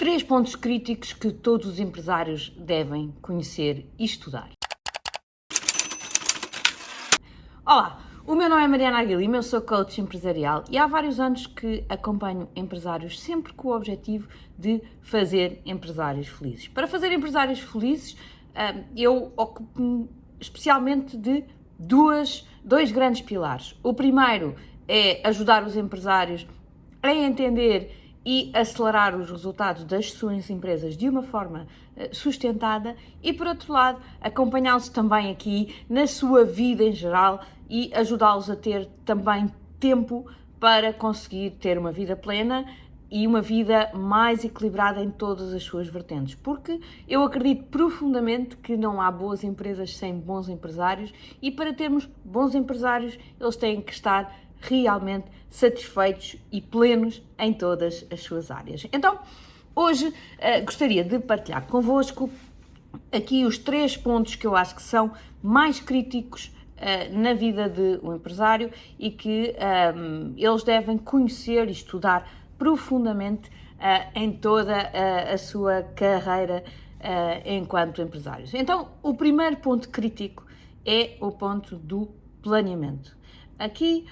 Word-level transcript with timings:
Três 0.00 0.22
pontos 0.22 0.56
críticos 0.56 1.12
que 1.12 1.30
todos 1.30 1.66
os 1.66 1.78
empresários 1.78 2.48
devem 2.56 3.12
conhecer 3.20 3.86
e 3.98 4.04
estudar. 4.06 4.48
Olá, 7.66 8.00
o 8.26 8.34
meu 8.34 8.48
nome 8.48 8.64
é 8.64 8.66
Mariana 8.66 8.98
Aguilima, 8.98 9.36
eu 9.36 9.42
sou 9.42 9.60
coach 9.60 10.00
empresarial 10.00 10.64
e 10.70 10.78
há 10.78 10.86
vários 10.86 11.20
anos 11.20 11.46
que 11.46 11.84
acompanho 11.86 12.48
empresários 12.56 13.20
sempre 13.20 13.52
com 13.52 13.68
o 13.68 13.76
objetivo 13.76 14.26
de 14.58 14.82
fazer 15.02 15.60
empresários 15.66 16.28
felizes. 16.28 16.68
Para 16.68 16.88
fazer 16.88 17.12
empresários 17.12 17.60
felizes, 17.60 18.16
ah, 18.54 18.74
eu 18.96 19.34
ocupo-me 19.36 20.08
especialmente 20.40 21.14
de 21.14 21.44
duas, 21.78 22.48
dois 22.64 22.90
grandes 22.90 23.20
pilares. 23.20 23.78
O 23.82 23.92
primeiro 23.92 24.56
é 24.88 25.20
ajudar 25.28 25.62
os 25.62 25.76
empresários 25.76 26.46
a 27.02 27.14
entender 27.14 27.99
e 28.32 28.48
acelerar 28.54 29.16
os 29.16 29.28
resultados 29.28 29.82
das 29.82 30.12
suas 30.12 30.48
empresas 30.50 30.96
de 30.96 31.08
uma 31.08 31.20
forma 31.20 31.66
eh, 31.96 32.10
sustentada 32.12 32.94
e, 33.20 33.32
por 33.32 33.48
outro 33.48 33.72
lado, 33.72 34.00
acompanhá-los 34.20 34.88
também 34.88 35.32
aqui 35.32 35.74
na 35.88 36.06
sua 36.06 36.44
vida 36.44 36.84
em 36.84 36.92
geral 36.92 37.40
e 37.68 37.90
ajudá-los 37.92 38.48
a 38.48 38.54
ter 38.54 38.86
também 39.04 39.52
tempo 39.80 40.24
para 40.60 40.92
conseguir 40.92 41.50
ter 41.58 41.76
uma 41.76 41.90
vida 41.90 42.14
plena 42.14 42.64
e 43.10 43.26
uma 43.26 43.40
vida 43.40 43.90
mais 43.94 44.44
equilibrada 44.44 45.02
em 45.02 45.10
todas 45.10 45.52
as 45.52 45.64
suas 45.64 45.88
vertentes, 45.88 46.36
porque 46.36 46.80
eu 47.08 47.24
acredito 47.24 47.64
profundamente 47.64 48.56
que 48.58 48.76
não 48.76 49.02
há 49.02 49.10
boas 49.10 49.42
empresas 49.42 49.96
sem 49.96 50.14
bons 50.14 50.48
empresários 50.48 51.12
e 51.42 51.50
para 51.50 51.74
termos 51.74 52.08
bons 52.24 52.54
empresários 52.54 53.18
eles 53.40 53.56
têm 53.56 53.80
que 53.80 53.92
estar 53.92 54.32
realmente 54.60 55.26
satisfeitos 55.50 56.36
e 56.50 56.60
plenos 56.60 57.22
em 57.38 57.52
todas 57.52 58.06
as 58.10 58.20
suas 58.20 58.50
áreas. 58.50 58.86
Então, 58.92 59.18
hoje 59.74 60.06
uh, 60.06 60.64
gostaria 60.64 61.02
de 61.02 61.18
partilhar 61.18 61.66
convosco 61.66 62.30
aqui 63.12 63.44
os 63.44 63.58
três 63.58 63.96
pontos 63.96 64.36
que 64.36 64.46
eu 64.46 64.54
acho 64.54 64.76
que 64.76 64.82
são 64.82 65.12
mais 65.42 65.80
críticos 65.80 66.52
uh, 66.76 67.18
na 67.18 67.34
vida 67.34 67.68
de 67.68 67.98
um 68.02 68.14
empresário 68.14 68.70
e 68.98 69.10
que 69.10 69.54
um, 69.96 70.34
eles 70.36 70.62
devem 70.62 70.96
conhecer 70.96 71.68
e 71.68 71.72
estudar 71.72 72.30
profundamente 72.56 73.48
uh, 73.48 74.10
em 74.14 74.32
toda 74.32 74.90
a 75.32 75.36
sua 75.36 75.82
carreira 75.82 76.62
enquanto 77.46 78.02
empresários. 78.02 78.52
Então, 78.52 78.88
o 79.02 79.14
primeiro 79.14 79.56
ponto 79.56 79.88
crítico 79.88 80.44
é 80.84 81.16
o 81.18 81.32
ponto 81.32 81.76
do 81.76 82.10
planeamento. 82.42 83.16
Aqui, 83.58 84.06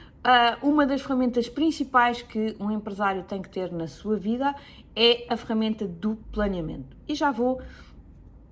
uma 0.62 0.86
das 0.86 1.00
ferramentas 1.02 1.48
principais 1.48 2.22
que 2.22 2.56
um 2.60 2.70
empresário 2.70 3.22
tem 3.22 3.40
que 3.40 3.48
ter 3.48 3.72
na 3.72 3.86
sua 3.86 4.16
vida 4.16 4.54
é 4.94 5.26
a 5.28 5.36
ferramenta 5.36 5.86
do 5.86 6.16
planeamento. 6.32 6.96
E 7.06 7.14
já 7.14 7.30
vou 7.30 7.62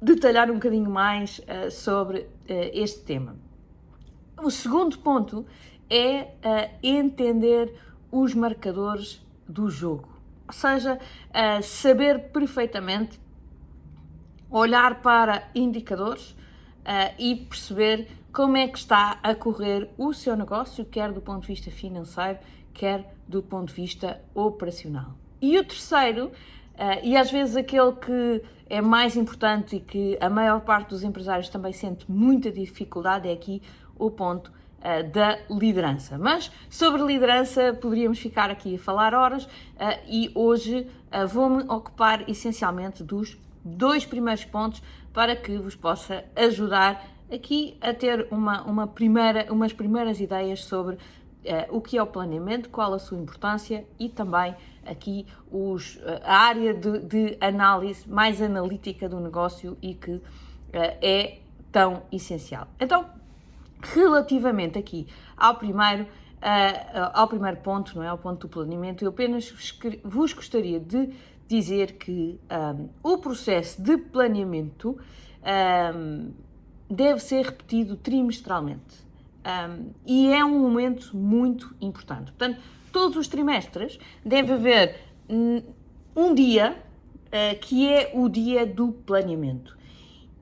detalhar 0.01 0.51
um 0.51 0.55
bocadinho 0.55 0.91
mais 0.91 1.39
uh, 1.41 1.71
sobre 1.71 2.21
uh, 2.21 2.27
este 2.49 3.01
tema. 3.01 3.37
O 4.43 4.51
segundo 4.51 4.99
ponto 4.99 5.47
é 5.89 6.29
entender 6.83 7.75
os 8.11 8.35
marcadores 8.35 9.25
do 9.49 9.71
jogo, 9.71 10.09
ou 10.47 10.53
seja, 10.53 10.99
saber 11.63 12.31
perfeitamente 12.31 13.21
olhar 14.51 15.01
para 15.01 15.49
indicadores 15.55 16.37
e 17.19 17.37
perceber 17.37 18.09
como 18.37 18.59
é 18.59 18.69
que 18.69 18.77
está 18.77 19.19
a 19.23 19.35
correr 19.35 19.89
o 19.97 20.13
seu 20.13 20.37
negócio, 20.37 20.85
quer 20.85 21.11
do 21.11 21.23
ponto 21.23 21.41
de 21.41 21.47
vista 21.47 21.71
financeiro, 21.71 22.39
quer 22.75 23.17
do 23.27 23.43
ponto 23.43 23.69
de 23.69 23.73
vista 23.73 24.21
operacional. 24.35 25.13
E 25.41 25.59
o 25.59 25.65
terceiro, 25.65 26.27
uh, 26.27 26.33
e 27.03 27.17
às 27.17 27.31
vezes 27.31 27.57
aquele 27.57 27.93
que 27.93 28.43
é 28.69 28.83
mais 28.83 29.17
importante 29.17 29.77
e 29.77 29.81
que 29.81 30.19
a 30.21 30.29
maior 30.29 30.61
parte 30.61 30.91
dos 30.91 31.03
empresários 31.03 31.49
também 31.49 31.73
sente 31.73 32.05
muita 32.13 32.53
dificuldade, 32.53 33.27
é 33.27 33.33
aqui 33.33 33.63
o 33.99 34.11
ponto 34.11 34.49
uh, 34.49 35.11
da 35.11 35.39
liderança. 35.51 36.19
Mas 36.19 36.53
sobre 36.69 37.03
liderança 37.03 37.73
poderíamos 37.73 38.19
ficar 38.19 38.51
aqui 38.51 38.75
a 38.75 38.79
falar 38.79 39.15
horas 39.15 39.45
uh, 39.45 39.49
e 40.07 40.31
hoje 40.35 40.87
vou-me 41.27 41.63
ocupar 41.63 42.29
essencialmente 42.29 43.03
dos 43.03 43.39
dois 43.65 44.05
primeiros 44.05 44.45
pontos 44.45 44.83
para 45.15 45.35
que 45.35 45.57
vos 45.57 45.75
possa 45.75 46.23
ajudar 46.37 47.16
aqui 47.31 47.77
a 47.81 47.93
ter 47.93 48.27
uma, 48.31 48.63
uma 48.63 48.87
primeira, 48.87 49.53
umas 49.53 49.73
primeiras 49.73 50.21
ideias 50.21 50.65
sobre 50.65 50.95
uh, 50.97 50.99
o 51.71 51.81
que 51.81 51.97
é 51.97 52.03
o 52.03 52.07
planeamento, 52.07 52.69
qual 52.69 52.95
a 52.95 52.99
sua 52.99 53.19
importância 53.19 53.85
e 53.99 54.09
também 54.09 54.55
aqui 54.85 55.27
os, 55.51 55.97
uh, 55.97 56.21
a 56.25 56.37
área 56.37 56.75
de, 56.75 56.99
de, 57.01 57.39
análise 57.41 58.09
mais 58.09 58.41
analítica 58.41 59.09
do 59.09 59.21
negócio 59.21 59.77
e 59.83 59.95
que 59.95 60.13
uh, 60.13 60.23
é 60.73 61.39
tão 61.73 62.03
essencial. 62.13 62.69
Então, 62.81 63.07
relativamente 63.83 64.79
aqui 64.79 65.07
ao 65.37 65.57
primeiro, 65.57 66.07
ao 67.13 67.27
primeiro 67.29 67.57
ponto, 67.59 67.97
não 67.97 68.03
é? 68.03 68.09
Ao 68.09 68.17
ponto 68.17 68.47
do 68.47 68.49
planeamento, 68.49 69.05
eu 69.05 69.11
apenas 69.11 69.53
vos 70.05 70.33
gostaria 70.33 70.79
de 70.79 71.11
dizer 71.49 71.93
que 71.93 72.41
um, 72.51 72.89
o 73.03 73.19
processo 73.19 73.81
de 73.83 73.97
planeamento 73.97 74.99
um, 75.95 76.31
deve 76.89 77.21
ser 77.21 77.45
repetido 77.45 77.97
trimestralmente. 77.97 79.07
Um, 79.45 79.91
e 80.05 80.33
é 80.33 80.45
um 80.45 80.59
momento 80.59 81.17
muito 81.17 81.75
importante. 81.81 82.33
Portanto, 82.33 82.61
todos 82.93 83.17
os 83.17 83.29
trimestres 83.29 83.99
deve 84.25 84.53
haver 84.53 85.01
um 86.17 86.35
dia 86.35 86.77
uh, 87.27 87.59
que 87.61 87.89
é 87.89 88.13
o 88.15 88.29
dia 88.29 88.67
do 88.67 88.93
planeamento. 88.93 89.77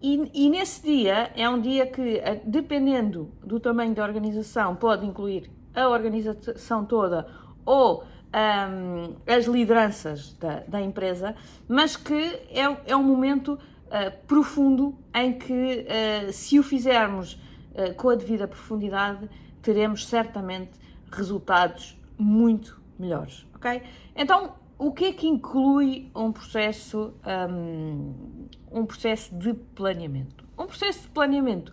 E, 0.02 0.30
e, 0.34 0.50
nesse 0.50 0.82
dia 0.82 1.30
é 1.34 1.48
um 1.48 1.60
dia 1.60 1.86
que, 1.86 2.00
uh, 2.00 2.40
dependendo 2.44 3.30
do 3.42 3.58
tamanho 3.58 3.94
da 3.94 4.04
organização, 4.04 4.76
pode 4.76 5.06
incluir 5.06 5.50
a 5.74 5.88
organização 5.88 6.84
toda 6.84 7.26
ou 7.64 8.04
um, 8.34 9.14
as 9.26 9.46
lideranças 9.46 10.34
da, 10.34 10.60
da, 10.66 10.80
empresa, 10.80 11.34
mas 11.68 11.96
que 11.96 12.38
é, 12.50 12.64
é 12.86 12.96
um 12.96 13.02
momento 13.02 13.58
uh, 13.94 14.26
profundo 14.26 14.98
em 15.14 15.32
que, 15.38 15.52
uh, 15.86 16.32
se 16.32 16.58
o 16.58 16.62
fizermos 16.62 17.34
uh, 17.34 17.94
com 17.96 18.08
a 18.08 18.16
devida 18.16 18.48
profundidade, 18.48 19.30
teremos 19.62 20.06
certamente 20.06 20.72
resultados 21.10 21.96
muito 22.18 22.82
melhores, 22.98 23.46
ok? 23.54 23.82
Então, 24.16 24.54
o 24.76 24.92
que 24.92 25.06
é 25.06 25.12
que 25.12 25.28
inclui 25.28 26.10
um 26.14 26.32
processo, 26.32 27.14
um, 27.48 28.48
um 28.70 28.84
processo 28.84 29.34
de 29.34 29.54
planeamento? 29.54 30.44
Um 30.58 30.66
processo 30.66 31.02
de 31.02 31.08
planeamento 31.08 31.72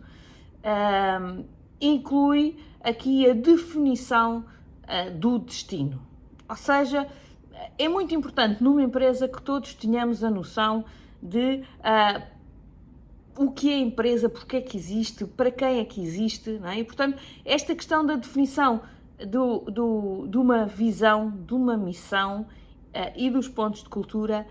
um, 0.63 1.43
inclui 1.81 2.57
aqui 2.81 3.27
a 3.29 3.33
definição 3.33 4.45
do 5.19 5.39
destino, 5.39 6.01
ou 6.47 6.55
seja, 6.55 7.07
é 7.77 7.87
muito 7.87 8.13
importante 8.13 8.61
numa 8.61 8.83
empresa 8.83 9.27
que 9.27 9.41
todos 9.41 9.73
tenhamos 9.73 10.23
a 10.23 10.29
noção 10.29 10.85
de 11.21 11.63
uh, 11.79 12.21
o 13.37 13.51
que 13.51 13.69
é 13.71 13.77
empresa, 13.77 14.27
porque 14.27 14.57
é 14.57 14.61
que 14.61 14.77
existe, 14.77 15.25
para 15.25 15.51
quem 15.51 15.79
é 15.79 15.85
que 15.85 16.01
existe, 16.01 16.59
é? 16.63 16.79
E, 16.79 16.83
portanto, 16.83 17.21
esta 17.45 17.75
questão 17.75 18.05
da 18.05 18.15
definição 18.15 18.81
do, 19.27 19.59
do, 19.59 20.27
de 20.27 20.37
uma 20.37 20.65
visão, 20.65 21.29
de 21.29 21.53
uma 21.53 21.77
missão 21.77 22.41
uh, 22.41 23.11
e 23.15 23.29
dos 23.29 23.47
pontos 23.47 23.83
de 23.83 23.89
cultura 23.89 24.47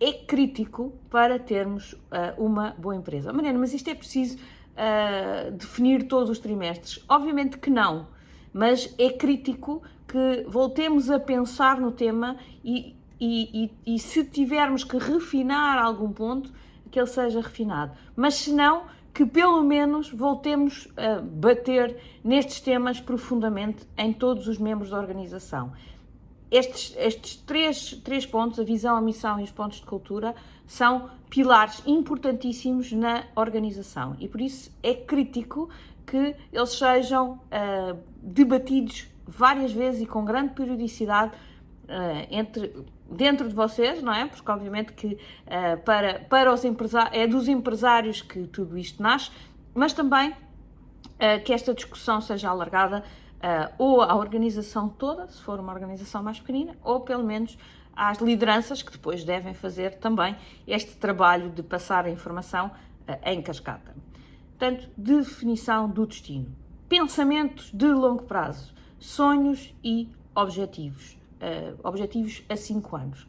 é 0.00 0.12
crítico 0.12 0.92
para 1.10 1.38
termos 1.38 1.92
uh, 1.92 1.98
uma 2.36 2.74
boa 2.78 2.94
empresa. 2.94 3.32
Mariana, 3.32 3.58
mas 3.58 3.72
isto 3.72 3.88
é 3.88 3.94
preciso 3.94 4.38
definir 5.58 6.06
todos 6.06 6.30
os 6.30 6.38
trimestres? 6.38 7.04
Obviamente 7.08 7.58
que 7.58 7.68
não, 7.68 8.06
mas 8.52 8.94
é 8.96 9.10
crítico 9.10 9.82
que 10.06 10.44
voltemos 10.48 11.10
a 11.10 11.18
pensar 11.18 11.80
no 11.80 11.90
tema 11.90 12.36
e, 12.64 12.94
e, 13.20 13.70
e, 13.86 13.94
e 13.94 13.98
se 13.98 14.24
tivermos 14.24 14.84
que 14.84 14.96
refinar 14.98 15.78
algum 15.78 16.12
ponto, 16.12 16.52
que 16.90 16.98
ele 16.98 17.06
seja 17.06 17.40
refinado. 17.40 17.92
Mas 18.16 18.34
se 18.34 18.52
não, 18.52 18.84
que 19.12 19.26
pelo 19.26 19.62
menos 19.62 20.10
voltemos 20.10 20.88
a 20.96 21.20
bater 21.20 21.96
nestes 22.22 22.60
temas 22.60 23.00
profundamente 23.00 23.86
em 23.96 24.12
todos 24.12 24.46
os 24.46 24.58
membros 24.58 24.90
da 24.90 24.98
organização. 24.98 25.72
Estes, 26.50 26.94
estes 26.96 27.36
três, 27.36 28.00
três 28.04 28.24
pontos, 28.24 28.58
a 28.58 28.62
visão, 28.62 28.96
a 28.96 29.00
missão 29.00 29.38
e 29.38 29.42
os 29.42 29.50
pontos 29.50 29.80
de 29.80 29.86
cultura, 29.86 30.34
são 30.66 31.10
pilares 31.28 31.82
importantíssimos 31.86 32.92
na 32.92 33.24
organização 33.34 34.16
e 34.18 34.28
por 34.28 34.40
isso 34.40 34.70
é 34.82 34.94
crítico 34.94 35.68
que 36.06 36.34
eles 36.52 36.70
sejam 36.70 37.32
uh, 37.32 37.98
debatidos 38.22 39.08
várias 39.26 39.72
vezes 39.72 40.02
e 40.02 40.06
com 40.06 40.24
grande 40.24 40.54
periodicidade 40.54 41.32
uh, 41.34 42.26
entre 42.30 42.72
dentro 43.08 43.48
de 43.48 43.54
vocês, 43.54 44.02
não 44.02 44.12
é? 44.12 44.26
Porque 44.26 44.50
obviamente 44.50 44.92
que 44.92 45.06
uh, 45.14 45.80
para, 45.84 46.20
para 46.20 46.52
os 46.52 46.64
empresários, 46.64 47.16
é 47.16 47.26
dos 47.26 47.48
empresários 47.48 48.20
que 48.20 48.46
tudo 48.46 48.76
isto 48.76 49.02
nasce, 49.02 49.30
mas 49.74 49.92
também 49.92 50.30
uh, 50.30 51.42
que 51.44 51.52
esta 51.52 51.72
discussão 51.72 52.20
seja 52.20 52.50
alargada 52.50 53.02
uh, 53.36 53.74
ou 53.78 54.02
à 54.02 54.14
organização 54.14 54.88
toda, 54.88 55.26
se 55.28 55.40
for 55.40 55.58
uma 55.58 55.72
organização 55.72 56.22
mais 56.22 56.38
pequenina, 56.38 56.76
ou 56.82 57.00
pelo 57.00 57.24
menos 57.24 57.58
às 57.96 58.18
lideranças 58.18 58.82
que 58.82 58.92
depois 58.92 59.24
devem 59.24 59.54
fazer 59.54 59.94
também 59.96 60.36
este 60.66 60.94
trabalho 60.96 61.50
de 61.50 61.62
passar 61.62 62.04
a 62.04 62.10
informação 62.10 62.70
em 63.24 63.42
cascata. 63.42 63.92
Portanto, 64.56 64.88
definição 64.96 65.88
do 65.88 66.06
destino. 66.06 66.54
Pensamentos 66.88 67.70
de 67.72 67.86
longo 67.86 68.22
prazo, 68.22 68.72
sonhos 69.00 69.74
e 69.82 70.08
objetivos. 70.34 71.17
Uh, 71.38 71.78
objetivos 71.84 72.42
a 72.48 72.56
5 72.56 72.96
anos. 72.96 73.28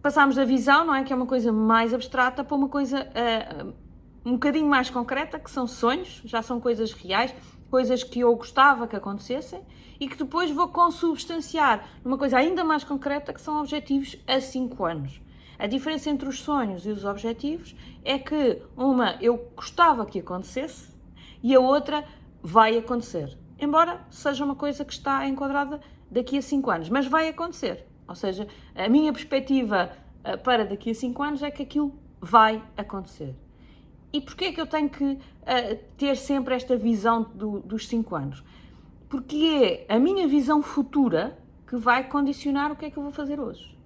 Passámos 0.00 0.36
da 0.36 0.44
visão, 0.44 0.84
não 0.84 0.94
é? 0.94 1.02
Que 1.02 1.12
é 1.12 1.16
uma 1.16 1.26
coisa 1.26 1.52
mais 1.52 1.92
abstrata, 1.92 2.44
para 2.44 2.56
uma 2.56 2.68
coisa 2.68 3.08
uh, 3.08 3.74
um 4.24 4.32
bocadinho 4.34 4.68
mais 4.68 4.88
concreta, 4.88 5.38
que 5.38 5.50
são 5.50 5.66
sonhos, 5.66 6.22
já 6.24 6.42
são 6.42 6.60
coisas 6.60 6.92
reais, 6.92 7.34
coisas 7.70 8.04
que 8.04 8.20
eu 8.20 8.34
gostava 8.36 8.86
que 8.86 8.94
acontecessem 8.94 9.62
e 9.98 10.08
que 10.08 10.16
depois 10.16 10.50
vou 10.50 10.68
consubstanciar 10.68 11.88
numa 12.04 12.16
coisa 12.16 12.38
ainda 12.38 12.62
mais 12.62 12.84
concreta, 12.84 13.32
que 13.32 13.40
são 13.40 13.60
objetivos 13.60 14.16
a 14.26 14.40
5 14.40 14.84
anos. 14.84 15.20
A 15.58 15.66
diferença 15.66 16.10
entre 16.10 16.28
os 16.28 16.40
sonhos 16.40 16.84
e 16.86 16.90
os 16.90 17.04
objetivos 17.04 17.74
é 18.04 18.18
que 18.18 18.60
uma 18.76 19.16
eu 19.20 19.50
gostava 19.54 20.04
que 20.04 20.18
acontecesse 20.18 20.92
e 21.42 21.54
a 21.54 21.60
outra 21.60 22.04
vai 22.42 22.76
acontecer. 22.76 23.38
Embora 23.58 24.04
seja 24.10 24.44
uma 24.44 24.56
coisa 24.56 24.84
que 24.84 24.92
está 24.92 25.26
enquadrada 25.26 25.80
daqui 26.14 26.38
a 26.38 26.42
5 26.42 26.70
anos, 26.70 26.88
mas 26.88 27.06
vai 27.06 27.28
acontecer. 27.28 27.84
Ou 28.06 28.14
seja, 28.14 28.46
a 28.74 28.88
minha 28.88 29.12
perspectiva 29.12 29.90
eh, 30.22 30.36
para 30.36 30.64
daqui 30.64 30.90
a 30.90 30.94
5 30.94 31.22
anos 31.22 31.42
é 31.42 31.50
que 31.50 31.62
aquilo 31.62 31.92
vai 32.20 32.62
acontecer. 32.76 33.34
E 34.12 34.20
porquê 34.20 34.46
é 34.46 34.52
que 34.52 34.60
eu 34.60 34.66
tenho 34.66 34.88
que 34.88 35.04
uh, 35.04 35.18
ter 35.96 36.16
sempre 36.16 36.54
esta 36.54 36.76
visão 36.76 37.24
do, 37.34 37.58
dos 37.58 37.88
5 37.88 38.14
anos? 38.14 38.44
Porque 39.08 39.84
é 39.88 39.92
a 39.92 39.98
minha 39.98 40.28
visão 40.28 40.62
futura 40.62 41.36
que 41.66 41.76
vai 41.76 42.04
condicionar 42.04 42.70
o 42.70 42.76
que 42.76 42.84
é 42.84 42.90
que 42.90 42.96
eu 42.96 43.02
vou 43.02 43.10
fazer 43.10 43.40
hoje. 43.40 43.76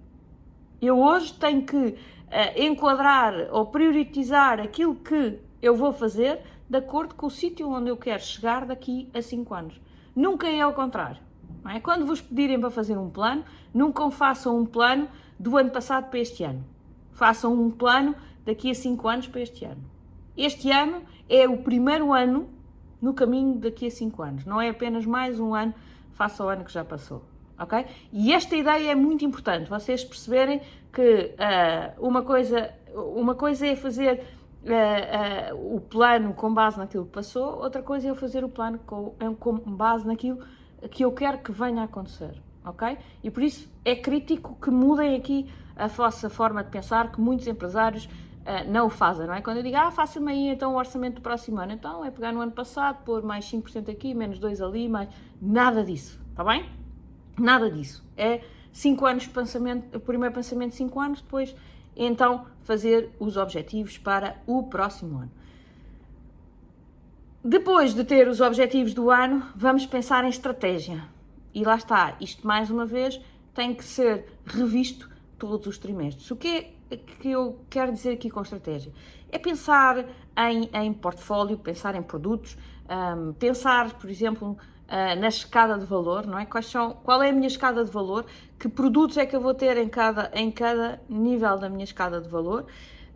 Eu 0.79 0.99
hoje 0.99 1.33
tenho 1.33 1.63
que 1.65 1.75
uh, 1.75 1.95
enquadrar 2.55 3.33
ou 3.51 3.65
priorizar 3.65 4.59
aquilo 4.59 4.95
que 4.95 5.39
eu 5.61 5.75
vou 5.75 5.91
fazer 5.91 6.41
de 6.69 6.77
acordo 6.77 7.15
com 7.15 7.25
o 7.25 7.31
sítio 7.31 7.67
onde 7.67 7.89
eu 7.89 7.97
quero 7.97 8.21
chegar 8.21 8.67
daqui 8.67 9.09
a 9.15 9.21
5 9.23 9.53
anos. 9.55 9.81
Nunca 10.15 10.47
é 10.47 10.61
ao 10.61 10.73
contrário. 10.73 11.28
Não 11.63 11.71
é? 11.71 11.79
Quando 11.79 12.05
vos 12.05 12.21
pedirem 12.21 12.59
para 12.59 12.69
fazer 12.69 12.97
um 12.97 13.09
plano, 13.09 13.43
nunca 13.73 14.09
façam 14.11 14.57
um 14.57 14.65
plano 14.65 15.07
do 15.37 15.57
ano 15.57 15.71
passado 15.71 16.09
para 16.09 16.19
este 16.19 16.43
ano. 16.43 16.63
Façam 17.11 17.53
um 17.53 17.69
plano 17.69 18.15
daqui 18.45 18.71
a 18.71 18.75
5 18.75 19.07
anos 19.07 19.27
para 19.27 19.41
este 19.41 19.65
ano. 19.65 19.83
Este 20.37 20.71
ano 20.71 21.01
é 21.27 21.47
o 21.47 21.57
primeiro 21.57 22.13
ano 22.13 22.49
no 23.01 23.13
caminho 23.13 23.55
daqui 23.55 23.87
a 23.87 23.91
5 23.91 24.21
anos. 24.23 24.45
Não 24.45 24.61
é 24.61 24.69
apenas 24.69 25.05
mais 25.05 25.39
um 25.39 25.53
ano 25.53 25.73
face 26.11 26.41
ao 26.41 26.49
ano 26.49 26.63
que 26.63 26.71
já 26.71 26.83
passou 26.83 27.23
ok? 27.59 27.85
E 28.11 28.33
esta 28.33 28.55
ideia 28.55 28.91
é 28.91 28.95
muito 28.95 29.25
importante, 29.25 29.69
vocês 29.69 30.03
perceberem 30.03 30.61
que 30.93 31.35
uh, 31.35 32.07
uma, 32.07 32.21
coisa, 32.21 32.73
uma 32.95 33.35
coisa 33.35 33.67
é 33.67 33.75
fazer 33.75 34.23
uh, 34.63 35.55
uh, 35.55 35.75
o 35.75 35.81
plano 35.81 36.33
com 36.33 36.53
base 36.53 36.77
naquilo 36.77 37.05
que 37.05 37.11
passou, 37.11 37.61
outra 37.61 37.83
coisa 37.83 38.09
é 38.09 38.15
fazer 38.15 38.43
o 38.43 38.49
plano 38.49 38.79
com, 38.79 39.13
com 39.37 39.53
base 39.57 40.07
naquilo 40.07 40.39
que 40.87 41.03
eu 41.03 41.11
quero 41.11 41.39
que 41.39 41.51
venha 41.51 41.81
a 41.81 41.85
acontecer, 41.85 42.33
ok? 42.63 42.97
E 43.23 43.29
por 43.29 43.43
isso 43.43 43.69
é 43.83 43.95
crítico 43.95 44.57
que 44.61 44.69
mudem 44.69 45.15
aqui 45.15 45.51
a 45.75 45.87
vossa 45.87 46.29
forma 46.29 46.63
de 46.63 46.69
pensar, 46.69 47.11
que 47.11 47.19
muitos 47.19 47.47
empresários 47.47 48.05
uh, 48.05 48.69
não 48.69 48.87
o 48.87 48.89
fazem, 48.89 49.27
não 49.27 49.33
é? 49.33 49.41
Quando 49.41 49.57
eu 49.57 49.63
digo, 49.63 49.77
ah, 49.77 49.91
faça-me 49.91 50.31
aí 50.31 50.47
então 50.49 50.73
o 50.73 50.77
orçamento 50.77 51.15
do 51.15 51.21
próximo 51.21 51.59
ano, 51.59 51.71
então 51.71 52.03
é 52.03 52.11
pegar 52.11 52.31
no 52.31 52.41
ano 52.41 52.51
passado, 52.51 53.03
pôr 53.03 53.23
mais 53.23 53.45
5% 53.45 53.89
aqui, 53.89 54.13
menos 54.13 54.39
2 54.39 54.61
ali, 54.61 54.89
mais... 54.89 55.09
Nada 55.41 55.83
disso, 55.83 56.19
está 56.31 56.43
bem? 56.43 56.69
Nada 57.37 57.71
disso. 57.71 58.03
É 58.17 58.41
5 58.73 59.05
anos 59.05 59.23
de 59.23 59.29
pensamento, 59.29 59.97
o 59.97 59.99
primeiro 59.99 60.35
pensamento 60.35 60.75
5 60.75 60.99
anos, 60.99 61.21
depois 61.21 61.55
então 61.95 62.45
fazer 62.63 63.09
os 63.19 63.35
objetivos 63.35 63.97
para 63.97 64.37
o 64.45 64.63
próximo 64.63 65.17
ano. 65.17 65.31
Depois 67.49 67.95
de 67.95 68.03
ter 68.03 68.27
os 68.27 68.41
objetivos 68.41 68.93
do 68.93 69.09
ano, 69.09 69.43
vamos 69.55 69.83
pensar 69.83 70.23
em 70.23 70.29
estratégia. 70.29 71.03
E 71.51 71.63
lá 71.63 71.77
está, 71.77 72.15
isto 72.21 72.45
mais 72.45 72.69
uma 72.69 72.85
vez 72.85 73.19
tem 73.55 73.73
que 73.73 73.83
ser 73.83 74.27
revisto 74.45 75.09
todos 75.35 75.65
os 75.65 75.79
trimestres. 75.79 76.29
O 76.29 76.35
que 76.35 76.67
é 76.91 76.95
que 76.95 77.31
eu 77.31 77.59
quero 77.67 77.91
dizer 77.91 78.11
aqui 78.11 78.29
com 78.29 78.39
estratégia? 78.43 78.93
É 79.31 79.39
pensar 79.39 80.05
em, 80.37 80.69
em 80.71 80.93
portfólio, 80.93 81.57
pensar 81.57 81.95
em 81.95 82.03
produtos, 82.03 82.55
um, 82.87 83.33
pensar, 83.33 83.93
por 83.93 84.11
exemplo, 84.11 84.51
uh, 84.51 85.19
na 85.19 85.29
escada 85.29 85.75
de 85.75 85.85
valor, 85.87 86.27
não 86.27 86.37
é? 86.37 86.45
Quais 86.45 86.67
são, 86.67 86.93
qual 87.03 87.19
é 87.23 87.31
a 87.31 87.33
minha 87.33 87.47
escada 87.47 87.83
de 87.83 87.89
valor? 87.89 88.27
Que 88.59 88.69
produtos 88.69 89.17
é 89.17 89.25
que 89.25 89.35
eu 89.35 89.41
vou 89.41 89.55
ter 89.55 89.75
em 89.75 89.89
cada, 89.89 90.29
em 90.35 90.51
cada 90.51 91.01
nível 91.09 91.57
da 91.57 91.67
minha 91.67 91.83
escada 91.83 92.21
de 92.21 92.29
valor? 92.29 92.67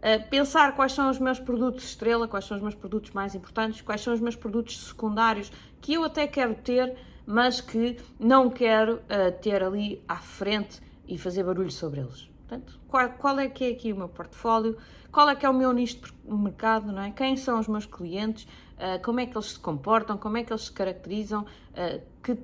Uh, 0.03 0.21
pensar 0.29 0.75
quais 0.75 0.91
são 0.91 1.09
os 1.09 1.17
meus 1.17 1.39
produtos 1.39 1.85
estrela, 1.85 2.27
quais 2.27 2.43
são 2.43 2.57
os 2.57 2.61
meus 2.61 2.75
produtos 2.75 3.11
mais 3.11 3.33
importantes, 3.35 3.79
quais 3.79 4.01
são 4.01 4.13
os 4.13 4.19
meus 4.19 4.35
produtos 4.35 4.77
secundários 4.87 5.49
que 5.79 5.93
eu 5.93 6.03
até 6.03 6.27
quero 6.27 6.55
ter, 6.55 6.93
mas 7.25 7.61
que 7.61 7.97
não 8.19 8.49
quero 8.49 8.95
uh, 8.95 9.31
ter 9.41 9.63
ali 9.63 10.03
à 10.05 10.17
frente 10.17 10.81
e 11.07 11.17
fazer 11.17 11.43
barulho 11.43 11.71
sobre 11.71 12.01
eles. 12.01 12.29
Portanto, 12.39 12.77
qual, 12.89 13.09
qual, 13.11 13.39
é 13.39 13.47
que 13.47 13.63
é 13.63 13.69
aqui 13.69 13.93
o 13.93 13.95
meu 13.95 14.09
portfólio? 14.09 14.77
Qual 15.09 15.29
é 15.29 15.35
que 15.35 15.45
é 15.45 15.49
o 15.49 15.53
meu 15.53 15.71
nicho 15.71 16.01
de 16.01 16.33
mercado? 16.33 16.91
Não 16.91 17.01
é? 17.01 17.11
Quem 17.11 17.37
são 17.37 17.57
os 17.57 17.69
meus 17.69 17.85
clientes? 17.85 18.43
Uh, 18.73 19.01
como 19.01 19.21
é 19.21 19.25
que 19.25 19.37
eles 19.37 19.51
se 19.51 19.59
comportam? 19.59 20.17
Como 20.17 20.35
é 20.35 20.43
que 20.43 20.51
eles 20.51 20.63
se 20.63 20.71
caracterizam? 20.73 21.43
Uh, 21.43 22.01
que 22.21 22.37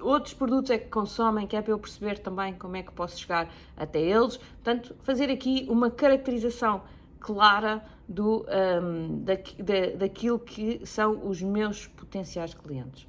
outros 0.00 0.34
produtos 0.34 0.70
é 0.70 0.78
que 0.78 0.88
consomem? 0.88 1.46
Que 1.46 1.56
é 1.56 1.62
para 1.62 1.72
eu 1.72 1.78
perceber 1.78 2.18
também 2.18 2.54
como 2.54 2.76
é 2.76 2.82
que 2.82 2.92
posso 2.92 3.18
chegar 3.18 3.48
até 3.76 4.00
eles. 4.00 4.36
Portanto, 4.36 4.96
fazer 5.02 5.30
aqui 5.30 5.66
uma 5.70 5.90
caracterização 5.90 6.82
clara 7.24 7.82
do, 8.06 8.44
um, 8.82 9.24
da, 9.24 9.32
da, 9.34 9.96
daquilo 9.96 10.38
que 10.38 10.84
são 10.84 11.26
os 11.26 11.40
meus 11.40 11.86
potenciais 11.86 12.52
clientes. 12.52 13.08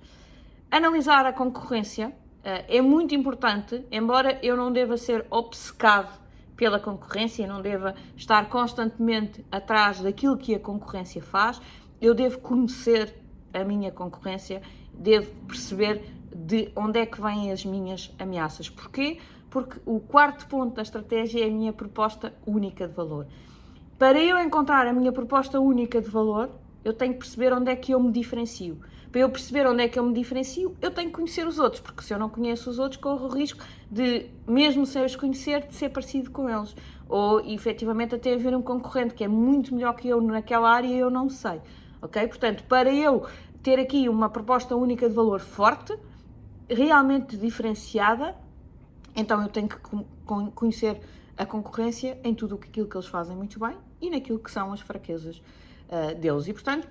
Analisar 0.72 1.26
a 1.26 1.34
concorrência 1.34 2.08
uh, 2.08 2.14
é 2.70 2.82
muito 2.82 3.14
importante, 3.14 3.86
embora 3.92 4.40
eu 4.42 4.56
não 4.56 4.72
deva 4.72 4.96
ser 4.96 5.26
obcecado 5.30 6.18
pela 6.56 6.80
concorrência, 6.80 7.46
não 7.46 7.62
deva 7.62 7.94
estar 8.16 8.48
constantemente 8.48 9.46
atrás 9.52 10.00
daquilo 10.00 10.38
que 10.38 10.56
a 10.56 10.60
concorrência 10.62 11.22
faz. 11.22 11.62
Eu 12.00 12.16
devo 12.16 12.40
conhecer 12.40 13.14
a 13.54 13.66
minha 13.66 13.92
concorrência, 13.92 14.62
devo 14.94 15.30
perceber 15.46 16.06
de 16.34 16.72
onde 16.74 17.00
é 17.00 17.06
que 17.06 17.22
vêm 17.22 17.52
as 17.52 17.66
minhas 17.66 18.14
ameaças. 18.18 18.70
Porquê? 18.70 19.20
Porque 19.50 19.78
o 19.86 20.00
quarto 20.00 20.48
ponto 20.48 20.76
da 20.76 20.84
estratégia 20.84 21.44
é 21.44 21.50
a 21.50 21.52
minha 21.52 21.74
proposta 21.74 22.34
única 22.46 22.88
de 22.88 22.94
valor. 22.94 23.28
Para 23.98 24.22
eu 24.22 24.38
encontrar 24.38 24.86
a 24.88 24.92
minha 24.92 25.12
proposta 25.12 25.58
única 25.58 26.02
de 26.02 26.10
valor, 26.10 26.50
eu 26.84 26.92
tenho 26.92 27.14
que 27.14 27.20
perceber 27.20 27.54
onde 27.54 27.72
é 27.72 27.76
que 27.78 27.94
eu 27.94 28.00
me 28.00 28.12
diferencio. 28.12 28.78
Para 29.10 29.22
eu 29.22 29.30
perceber 29.30 29.66
onde 29.66 29.84
é 29.84 29.88
que 29.88 29.98
eu 29.98 30.04
me 30.04 30.14
diferencio, 30.14 30.76
eu 30.82 30.92
tenho 30.92 31.08
que 31.08 31.16
conhecer 31.16 31.48
os 31.48 31.60
outros, 31.60 31.80
porque 31.80 32.04
se 32.04 32.14
eu 32.14 32.20
não 32.20 32.28
conheço 32.28 32.70
os 32.70 32.78
outros, 32.78 33.00
corro 33.00 33.28
o 33.28 33.30
risco 33.30 33.64
de, 33.90 34.26
mesmo 34.46 34.86
sem 34.86 35.06
os 35.06 35.16
conhecer, 35.16 35.66
de 35.66 35.74
ser 35.74 35.88
parecido 35.88 36.30
com 36.30 36.50
eles. 36.50 36.76
Ou, 37.08 37.40
efetivamente, 37.40 38.16
até 38.16 38.34
haver 38.34 38.54
um 38.54 38.62
concorrente 38.62 39.14
que 39.14 39.24
é 39.24 39.30
muito 39.30 39.74
melhor 39.74 39.96
que 39.96 40.10
eu 40.10 40.20
naquela 40.20 40.70
área 40.70 40.88
e 40.88 41.00
eu 41.00 41.10
não 41.10 41.30
sei. 41.30 41.62
Ok? 42.02 42.28
Portanto, 42.28 42.66
para 42.66 42.94
eu 42.94 43.26
ter 43.64 43.80
aqui 43.80 44.10
uma 44.10 44.28
proposta 44.28 44.76
única 44.76 45.08
de 45.08 45.16
valor 45.16 45.40
forte, 45.40 45.98
realmente 46.70 47.38
diferenciada, 47.38 48.36
então 49.16 49.42
eu 49.42 49.48
tenho 49.48 49.70
que 49.70 49.78
conhecer 50.54 51.00
a 51.38 51.46
concorrência 51.46 52.18
em 52.24 52.34
tudo 52.34 52.56
aquilo 52.56 52.88
que 52.88 52.96
eles 52.96 53.08
fazem 53.08 53.36
muito 53.36 53.60
bem 53.60 53.78
e 54.02 54.10
naquilo 54.10 54.40
que 54.40 54.52
são 54.52 54.72
as 54.72 54.80
fraquezas 54.80 55.42
uh, 55.90 56.16
deles. 56.20 56.48
E, 56.48 56.54
portanto, 56.54 56.88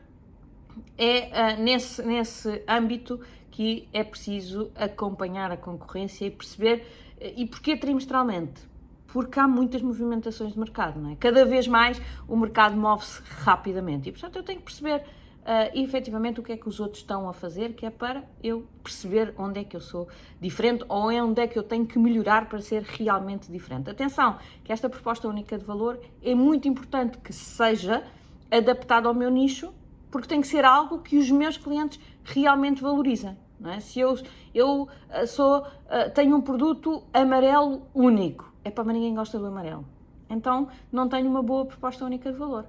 é 0.98 1.54
uh, 1.58 1.62
nesse, 1.62 2.02
nesse 2.02 2.62
âmbito 2.68 3.20
que 3.50 3.88
é 3.92 4.02
preciso 4.02 4.70
acompanhar 4.74 5.50
a 5.50 5.56
concorrência 5.56 6.26
e 6.26 6.30
perceber. 6.30 6.86
Uh, 7.20 7.32
e 7.36 7.46
porquê 7.46 7.76
trimestralmente? 7.76 8.60
Porque 9.06 9.38
há 9.38 9.46
muitas 9.46 9.80
movimentações 9.80 10.52
de 10.52 10.58
mercado, 10.58 11.00
não 11.00 11.10
é? 11.10 11.16
Cada 11.16 11.44
vez 11.44 11.68
mais 11.68 12.00
o 12.26 12.36
mercado 12.36 12.76
move-se 12.76 13.22
rapidamente 13.22 14.08
e, 14.08 14.12
portanto, 14.12 14.36
eu 14.36 14.42
tenho 14.42 14.58
que 14.58 14.64
perceber 14.64 15.04
uh, 15.44 15.78
efetivamente 15.78 16.40
o 16.40 16.42
que 16.42 16.52
é 16.52 16.56
que 16.56 16.68
os 16.68 16.80
outros 16.80 17.00
estão 17.00 17.28
a 17.28 17.32
fazer, 17.32 17.74
que 17.74 17.86
é 17.86 17.90
para 17.90 18.24
eu 18.42 18.66
perceber 18.82 19.34
onde 19.38 19.60
é 19.60 19.64
que 19.64 19.76
eu 19.76 19.80
sou 19.80 20.08
diferente 20.40 20.84
ou 20.88 21.10
onde 21.10 21.40
é 21.40 21.46
que 21.46 21.58
eu 21.58 21.62
tenho 21.62 21.86
que 21.86 21.98
melhorar 21.98 22.48
para 22.48 22.60
ser 22.60 22.82
realmente 22.82 23.50
diferente. 23.50 23.90
Atenção, 23.90 24.38
que 24.62 24.72
esta 24.72 24.88
proposta 24.88 25.28
única 25.28 25.58
de 25.58 25.64
valor 25.64 26.00
é 26.22 26.34
muito 26.34 26.66
importante 26.66 27.18
que 27.18 27.32
seja 27.32 28.02
adaptada 28.50 29.08
ao 29.08 29.14
meu 29.14 29.30
nicho 29.30 29.72
porque 30.10 30.28
tem 30.28 30.40
que 30.40 30.46
ser 30.46 30.64
algo 30.64 31.00
que 31.00 31.18
os 31.18 31.30
meus 31.30 31.56
clientes 31.56 31.98
realmente 32.22 32.80
valorizem. 32.80 33.36
É? 33.64 33.80
Se 33.80 33.98
eu, 33.98 34.16
eu 34.54 34.88
eh, 35.08 35.26
sou, 35.26 35.66
eh, 35.88 36.08
tenho 36.10 36.36
um 36.36 36.40
produto 36.40 37.02
amarelo 37.12 37.82
único, 37.94 38.52
é 38.62 38.70
para 38.70 38.84
ninguém 38.92 39.14
gosta 39.14 39.38
do 39.38 39.46
amarelo. 39.46 39.84
Então 40.28 40.68
não 40.92 41.08
tenho 41.08 41.28
uma 41.28 41.42
boa 41.42 41.64
proposta 41.64 42.04
única 42.04 42.30
de 42.30 42.38
valor. 42.38 42.66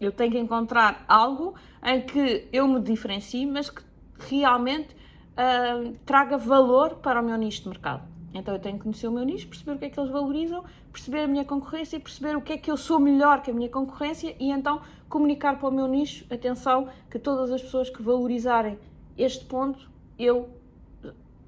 Eu 0.00 0.10
tenho 0.12 0.32
que 0.32 0.38
encontrar 0.38 1.04
algo 1.06 1.54
em 1.84 2.00
que 2.00 2.48
eu 2.52 2.66
me 2.66 2.80
diferencie, 2.80 3.46
mas 3.46 3.68
que 3.68 3.84
realmente 4.18 4.94
uh, 4.94 5.94
traga 6.06 6.38
valor 6.38 6.96
para 6.96 7.20
o 7.20 7.24
meu 7.24 7.36
nicho 7.36 7.62
de 7.62 7.68
mercado. 7.68 8.08
Então 8.32 8.54
eu 8.54 8.60
tenho 8.60 8.76
que 8.76 8.84
conhecer 8.84 9.08
o 9.08 9.12
meu 9.12 9.24
nicho, 9.24 9.48
perceber 9.48 9.72
o 9.72 9.78
que 9.78 9.84
é 9.86 9.90
que 9.90 9.98
eles 9.98 10.10
valorizam, 10.10 10.64
perceber 10.92 11.22
a 11.22 11.26
minha 11.26 11.44
concorrência, 11.44 11.98
perceber 11.98 12.36
o 12.36 12.40
que 12.40 12.52
é 12.52 12.58
que 12.58 12.70
eu 12.70 12.76
sou 12.76 13.00
melhor 13.00 13.42
que 13.42 13.50
a 13.50 13.54
minha 13.54 13.68
concorrência 13.68 14.36
e 14.38 14.50
então 14.50 14.80
comunicar 15.08 15.58
para 15.58 15.68
o 15.68 15.72
meu 15.72 15.88
nicho, 15.88 16.24
atenção, 16.32 16.88
que 17.10 17.18
todas 17.18 17.50
as 17.50 17.60
pessoas 17.60 17.90
que 17.90 18.00
valorizarem 18.00 18.78
este 19.18 19.44
ponto, 19.44 19.90
eu 20.16 20.48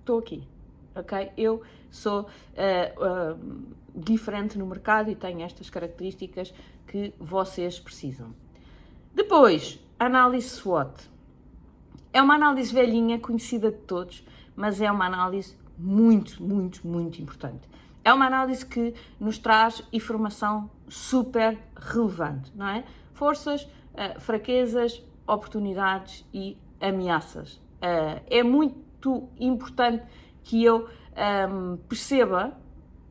estou 0.00 0.18
aqui, 0.18 0.42
ok? 0.96 1.30
Eu 1.36 1.62
sou 1.88 2.22
uh, 2.22 3.34
uh, 3.34 3.74
diferente 3.94 4.58
no 4.58 4.66
mercado 4.66 5.10
e 5.10 5.14
tenho 5.14 5.42
estas 5.42 5.70
características 5.70 6.52
que 6.88 7.14
vocês 7.20 7.78
precisam. 7.78 8.34
Depois, 9.14 9.78
análise 9.98 10.48
SWOT. 10.48 11.10
É 12.12 12.22
uma 12.22 12.34
análise 12.34 12.72
velhinha, 12.72 13.18
conhecida 13.18 13.70
de 13.70 13.78
todos, 13.78 14.24
mas 14.56 14.80
é 14.80 14.90
uma 14.90 15.06
análise 15.06 15.54
muito, 15.78 16.42
muito, 16.42 16.86
muito 16.86 17.20
importante. 17.20 17.68
É 18.02 18.12
uma 18.12 18.26
análise 18.26 18.64
que 18.64 18.94
nos 19.20 19.38
traz 19.38 19.82
informação 19.92 20.70
super 20.88 21.58
relevante, 21.76 22.50
não 22.54 22.66
é? 22.66 22.84
Forças, 23.12 23.62
uh, 23.64 24.18
fraquezas, 24.18 25.02
oportunidades 25.26 26.24
e 26.32 26.56
ameaças. 26.80 27.54
Uh, 27.54 28.22
é 28.28 28.42
muito 28.42 29.28
importante 29.38 30.04
que 30.42 30.64
eu 30.64 30.88
ehm, 31.16 31.76
perceba 31.88 32.56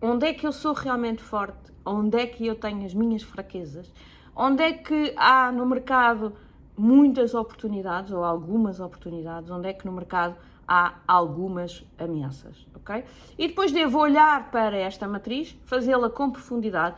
onde 0.01 0.25
é 0.25 0.33
que 0.33 0.47
eu 0.47 0.51
sou 0.51 0.73
realmente 0.73 1.21
forte, 1.21 1.71
onde 1.85 2.17
é 2.17 2.25
que 2.25 2.45
eu 2.45 2.55
tenho 2.55 2.85
as 2.85 2.93
minhas 2.93 3.23
fraquezas, 3.23 3.91
onde 4.35 4.63
é 4.63 4.73
que 4.73 5.13
há 5.17 5.51
no 5.51 5.65
mercado 5.65 6.33
muitas 6.77 7.33
oportunidades 7.33 8.11
ou 8.11 8.23
algumas 8.23 8.79
oportunidades, 8.79 9.49
onde 9.49 9.67
é 9.67 9.73
que 9.73 9.85
no 9.85 9.91
mercado 9.91 10.35
há 10.67 10.95
algumas 11.07 11.83
ameaças, 11.97 12.65
ok? 12.73 13.03
E 13.37 13.47
depois 13.47 13.71
devo 13.71 13.99
olhar 13.99 14.49
para 14.51 14.77
esta 14.77 15.07
matriz, 15.07 15.57
fazê-la 15.65 16.09
com 16.09 16.31
profundidade, 16.31 16.95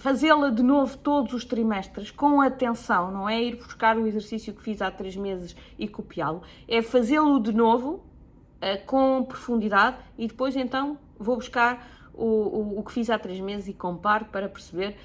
fazê-la 0.00 0.48
de 0.48 0.62
novo 0.62 0.96
todos 0.96 1.34
os 1.34 1.44
trimestres 1.44 2.10
com 2.10 2.40
atenção, 2.40 3.10
não 3.10 3.28
é 3.28 3.42
ir 3.42 3.56
buscar 3.56 3.98
o 3.98 4.06
exercício 4.06 4.54
que 4.54 4.62
fiz 4.62 4.80
há 4.80 4.90
três 4.90 5.14
meses 5.14 5.54
e 5.78 5.86
copiá-lo, 5.86 6.42
é 6.66 6.80
fazê-lo 6.80 7.38
de 7.38 7.52
novo 7.52 7.96
uh, 7.96 8.86
com 8.86 9.22
profundidade 9.22 9.98
e 10.16 10.26
depois 10.26 10.56
então 10.56 10.96
vou 11.18 11.36
buscar 11.36 11.86
o, 12.14 12.24
o, 12.24 12.78
o, 12.78 12.82
que 12.82 12.92
fiz 12.92 13.10
há 13.10 13.18
três 13.18 13.38
meses 13.40 13.68
e 13.68 13.74
comparo 13.74 14.24
para 14.26 14.48
perceber 14.48 14.96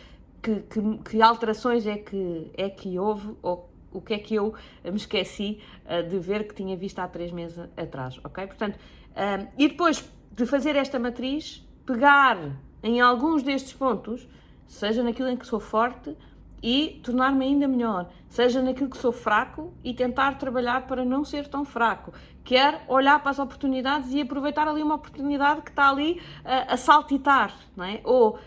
que, 0.45 0.59
que, 0.61 0.97
que 1.09 1.21
alterações 1.23 1.87
é 1.87 1.97
que, 1.97 2.51
é 2.55 2.69
que 2.69 2.99
houve 2.99 3.35
ou 3.41 3.67
o 3.91 3.99
que 3.99 4.13
é 4.13 4.19
que 4.19 4.35
eu 4.35 4.53
me 4.83 4.97
esqueci 4.97 5.59
uh, 5.85 6.07
de 6.07 6.19
ver 6.19 6.47
que 6.47 6.53
tinha 6.53 6.77
visto 6.77 6.99
há 6.99 7.07
três 7.07 7.31
meses 7.31 7.57
atrás, 7.75 8.19
ok? 8.23 8.45
Portanto, 8.45 8.75
uh, 8.75 9.47
e 9.57 9.67
depois 9.67 10.07
de 10.31 10.45
fazer 10.45 10.75
esta 10.75 10.99
matriz, 10.99 11.65
pegar 11.85 12.37
em 12.83 13.01
alguns 13.01 13.41
destes 13.41 13.73
pontos, 13.73 14.27
seja 14.67 15.01
naquilo 15.01 15.29
em 15.29 15.37
que 15.37 15.47
sou 15.47 15.59
forte 15.59 16.15
e 16.61 16.99
tornar-me 17.03 17.45
ainda 17.45 17.67
melhor, 17.67 18.09
seja 18.27 18.61
naquilo 18.61 18.89
que 18.89 18.97
sou 18.97 19.11
fraco 19.11 19.73
e 19.83 19.93
tentar 19.93 20.37
trabalhar 20.37 20.85
para 20.85 21.05
não 21.05 21.23
ser 21.23 21.47
tão 21.47 21.63
fraco. 21.63 22.13
Quer 22.43 22.83
olhar 22.87 23.19
para 23.21 23.31
as 23.31 23.39
oportunidades 23.39 24.13
e 24.13 24.21
aproveitar 24.21 24.67
ali 24.67 24.83
uma 24.83 24.95
oportunidade 24.95 25.61
que 25.61 25.69
está 25.69 25.89
ali 25.89 26.19
uh, 26.43 26.73
a 26.73 26.77
saltitar, 26.77 27.55
não 27.75 27.85
é? 27.85 28.01
Ou, 28.03 28.37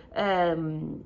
um, 0.56 1.00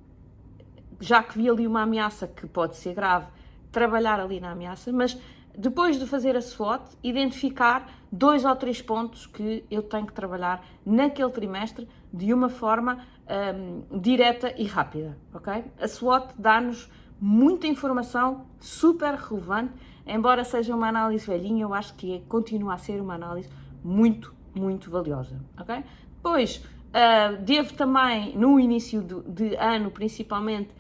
já 1.03 1.21
que 1.21 1.37
vi 1.37 1.51
ali 1.51 1.67
uma 1.67 1.83
ameaça 1.83 2.29
que 2.29 2.47
pode 2.47 2.77
ser 2.77 2.95
grave, 2.95 3.27
trabalhar 3.73 4.21
ali 4.21 4.39
na 4.39 4.53
ameaça, 4.53 4.93
mas 4.93 5.19
depois 5.59 5.99
de 5.99 6.07
fazer 6.07 6.37
a 6.37 6.41
SWOT, 6.41 6.97
identificar 7.03 7.91
dois 8.11 8.45
ou 8.45 8.55
três 8.55 8.81
pontos 8.81 9.27
que 9.27 9.65
eu 9.69 9.83
tenho 9.83 10.07
que 10.07 10.13
trabalhar 10.13 10.65
naquele 10.87 11.31
trimestre 11.31 11.89
de 12.13 12.33
uma 12.33 12.49
forma 12.49 13.05
um, 13.29 13.99
direta 13.99 14.55
e 14.57 14.65
rápida, 14.65 15.19
ok? 15.35 15.65
A 15.81 15.89
SWOT 15.89 16.35
dá-nos 16.39 16.89
muita 17.21 17.67
informação 17.67 18.47
super 18.61 19.15
relevante, 19.15 19.73
embora 20.07 20.45
seja 20.45 20.75
uma 20.75 20.89
análise 20.89 21.27
velhinha, 21.27 21.65
eu 21.65 21.75
acho 21.75 21.95
que 21.95 22.15
é, 22.15 22.23
continua 22.29 22.75
a 22.75 22.79
ser 22.79 23.01
uma 23.01 23.15
análise 23.15 23.49
muito, 23.83 24.33
muito 24.55 24.89
valiosa, 24.89 25.41
ok? 25.59 25.83
Depois, 26.15 26.57
uh, 26.57 27.43
devo 27.43 27.75
também, 27.75 28.37
no 28.37 28.61
início 28.61 29.03
de 29.03 29.57
ano 29.57 29.91
principalmente, 29.91 30.71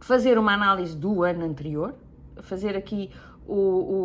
fazer 0.00 0.38
uma 0.38 0.52
análise 0.52 0.96
do 0.96 1.22
ano 1.22 1.44
anterior, 1.44 1.94
fazer 2.42 2.76
aqui 2.76 3.10
o, 3.48 3.54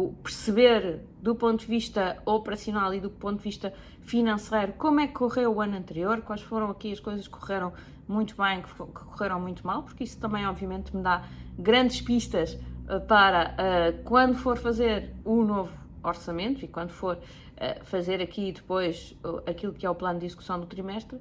o, 0.08 0.16
perceber 0.24 1.02
do 1.22 1.36
ponto 1.36 1.60
de 1.60 1.66
vista 1.66 2.18
operacional 2.26 2.94
e 2.94 3.02
do 3.02 3.10
ponto 3.10 3.38
de 3.38 3.44
vista 3.44 3.74
financeiro 4.02 4.74
como 4.74 5.02
é 5.02 5.08
que 5.08 5.14
correu 5.14 5.54
o 5.56 5.62
ano 5.62 5.76
anterior, 5.76 6.22
quais 6.22 6.42
foram 6.42 6.70
aqui 6.70 6.94
as 6.94 7.00
coisas 7.00 7.28
que 7.28 7.38
correram 7.38 7.74
muito 8.08 8.36
bem, 8.38 8.62
que, 8.62 8.74
correram 8.74 9.40
muito 9.42 9.66
mal, 9.68 9.84
porque 9.84 10.06
isso 10.06 10.18
também 10.18 10.48
obviamente 10.48 10.96
me 10.96 11.04
dá 11.04 11.24
grandes 11.60 12.02
pistas 12.02 12.54
uh, 12.54 13.02
para 13.06 13.54
uh, 13.54 14.04
quando 14.04 14.36
for 14.36 14.58
fazer 14.58 15.14
o 15.26 15.44
novo 15.44 15.74
orçamento 16.02 16.64
e 16.64 16.68
quando 16.68 16.90
for 16.90 17.18
uh, 17.18 17.86
fazer 17.86 18.22
aqui 18.22 18.54
depois 18.54 19.18
aquilo 19.46 19.74
que 19.74 19.86
é 19.86 19.90
o 19.90 19.96
plano 19.96 20.20
de 20.20 20.26
execução 20.26 20.58
do 20.60 20.66
trimestre, 20.66 21.20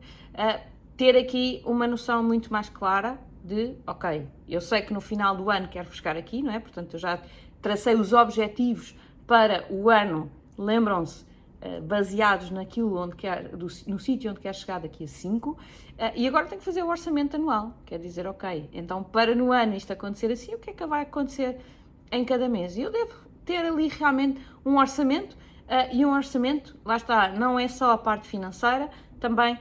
ter 0.97 1.17
aqui 1.17 1.61
uma 1.65 1.87
noção 1.87 2.23
muito 2.23 2.53
mais 2.53 2.69
clara 2.69 3.19
de, 3.43 3.77
ok, 3.87 4.27
eu 4.49 4.61
sei 4.61 4.83
que 4.83 4.93
no 4.93 5.01
final 5.01 5.37
do 5.37 5.51
ano 5.51 5.69
quero 5.69 5.89
buscar 5.89 6.17
aqui, 6.17 6.43
não 6.43 6.53
é? 6.53 6.61
Portanto, 6.61 6.95
eu 6.95 7.01
já 7.01 7.21
tracei 7.61 7.95
os 7.95 8.13
objetivos 8.13 8.95
para 9.27 9.67
o 9.71 9.91
ano, 9.91 10.31
lembram-se, 10.57 11.25
eh, 11.61 11.81
baseados 11.81 12.51
naquilo 12.51 12.97
onde 12.99 13.15
quer, 13.15 13.51
no 13.53 13.99
sítio 13.99 14.31
onde 14.33 14.41
quer 14.41 14.53
chegar 14.53 14.81
daqui 14.81 15.05
a 15.05 15.07
5, 15.07 15.57
eh, 15.97 16.13
e 16.17 16.27
agora 16.27 16.47
tenho 16.47 16.59
que 16.59 16.65
fazer 16.65 16.83
o 16.83 16.89
orçamento 16.89 17.37
anual, 17.37 17.73
quer 17.87 17.99
dizer, 18.01 18.27
ok, 18.27 18.69
então 18.73 19.03
para 19.03 19.33
no 19.35 19.53
ano 19.53 19.77
isto 19.77 19.93
acontecer 19.93 20.33
assim, 20.33 20.55
o 20.55 20.59
que 20.59 20.71
é 20.71 20.73
que 20.73 20.85
vai 20.85 21.03
acontecer 21.03 21.59
em 22.11 22.25
cada 22.25 22.49
mês? 22.49 22.77
E 22.77 22.83
eu 22.83 22.91
devo 22.91 23.15
ter 23.45 23.65
ali 23.65 23.87
realmente 23.87 24.41
um 24.67 24.77
orçamento, 24.77 25.37
eh, 25.69 25.95
e 25.95 26.05
um 26.05 26.13
orçamento, 26.13 26.77
lá 26.85 26.97
está, 26.97 27.29
não 27.29 27.59
é 27.59 27.69
só 27.69 27.93
a 27.93 27.99
parte 27.99 28.27
financeira, 28.27 28.91
também 29.21 29.57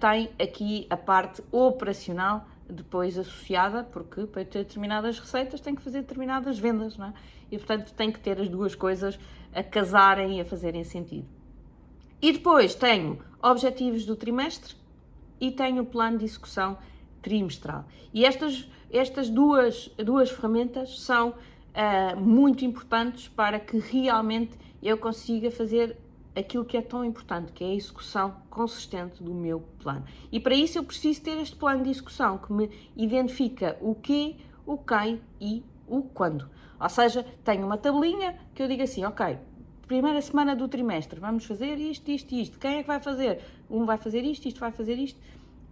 tem 0.00 0.28
aqui 0.38 0.86
a 0.90 0.96
parte 0.98 1.42
operacional 1.50 2.46
depois 2.72 3.18
associada, 3.18 3.84
porque 3.84 4.26
para 4.26 4.44
ter 4.44 4.64
determinadas 4.64 5.18
receitas 5.18 5.60
tem 5.60 5.74
que 5.74 5.82
fazer 5.82 6.00
determinadas 6.00 6.58
vendas, 6.58 6.96
não 6.96 7.06
é? 7.06 7.14
E 7.50 7.58
portanto 7.58 7.92
tem 7.92 8.10
que 8.10 8.18
ter 8.18 8.40
as 8.40 8.48
duas 8.48 8.74
coisas 8.74 9.18
a 9.54 9.62
casarem 9.62 10.38
e 10.38 10.40
a 10.40 10.44
fazerem 10.44 10.84
sentido. 10.84 11.26
E 12.20 12.32
depois 12.32 12.74
tenho 12.74 13.18
objetivos 13.42 14.04
do 14.04 14.16
trimestre 14.16 14.74
e 15.40 15.50
tenho 15.50 15.82
o 15.82 15.86
plano 15.86 16.18
de 16.18 16.24
execução 16.24 16.78
trimestral. 17.20 17.84
E 18.14 18.24
estas, 18.24 18.68
estas 18.92 19.28
duas, 19.28 19.88
duas 19.98 20.30
ferramentas 20.30 21.00
são 21.00 21.30
uh, 21.30 22.20
muito 22.20 22.64
importantes 22.64 23.28
para 23.28 23.58
que 23.58 23.78
realmente 23.78 24.56
eu 24.82 24.96
consiga 24.98 25.50
fazer 25.50 25.96
aquilo 26.34 26.64
que 26.64 26.76
é 26.76 26.82
tão 26.82 27.04
importante, 27.04 27.52
que 27.52 27.62
é 27.62 27.68
a 27.68 27.74
execução 27.74 28.36
consistente 28.48 29.22
do 29.22 29.34
meu 29.34 29.60
plano. 29.78 30.04
E 30.30 30.40
para 30.40 30.54
isso 30.54 30.78
eu 30.78 30.84
preciso 30.84 31.22
ter 31.22 31.38
este 31.38 31.56
plano 31.56 31.82
de 31.84 31.90
execução 31.90 32.38
que 32.38 32.52
me 32.52 32.70
identifica 32.96 33.76
o 33.80 33.94
que, 33.94 34.36
o 34.64 34.78
quem 34.78 35.20
e 35.40 35.62
o 35.86 36.02
quando. 36.02 36.48
Ou 36.80 36.88
seja, 36.88 37.24
tenho 37.44 37.66
uma 37.66 37.76
tabelinha 37.76 38.38
que 38.54 38.62
eu 38.62 38.68
digo 38.68 38.82
assim, 38.82 39.04
ok, 39.04 39.38
primeira 39.86 40.20
semana 40.22 40.56
do 40.56 40.66
trimestre, 40.66 41.20
vamos 41.20 41.44
fazer 41.44 41.76
isto, 41.76 42.10
isto 42.10 42.32
e 42.32 42.42
isto. 42.42 42.58
Quem 42.58 42.78
é 42.78 42.82
que 42.82 42.88
vai 42.88 42.98
fazer? 43.00 43.40
Um 43.70 43.84
vai 43.84 43.98
fazer 43.98 44.24
isto, 44.24 44.46
isto 44.48 44.58
vai 44.58 44.72
fazer 44.72 44.98
isto. 44.98 45.18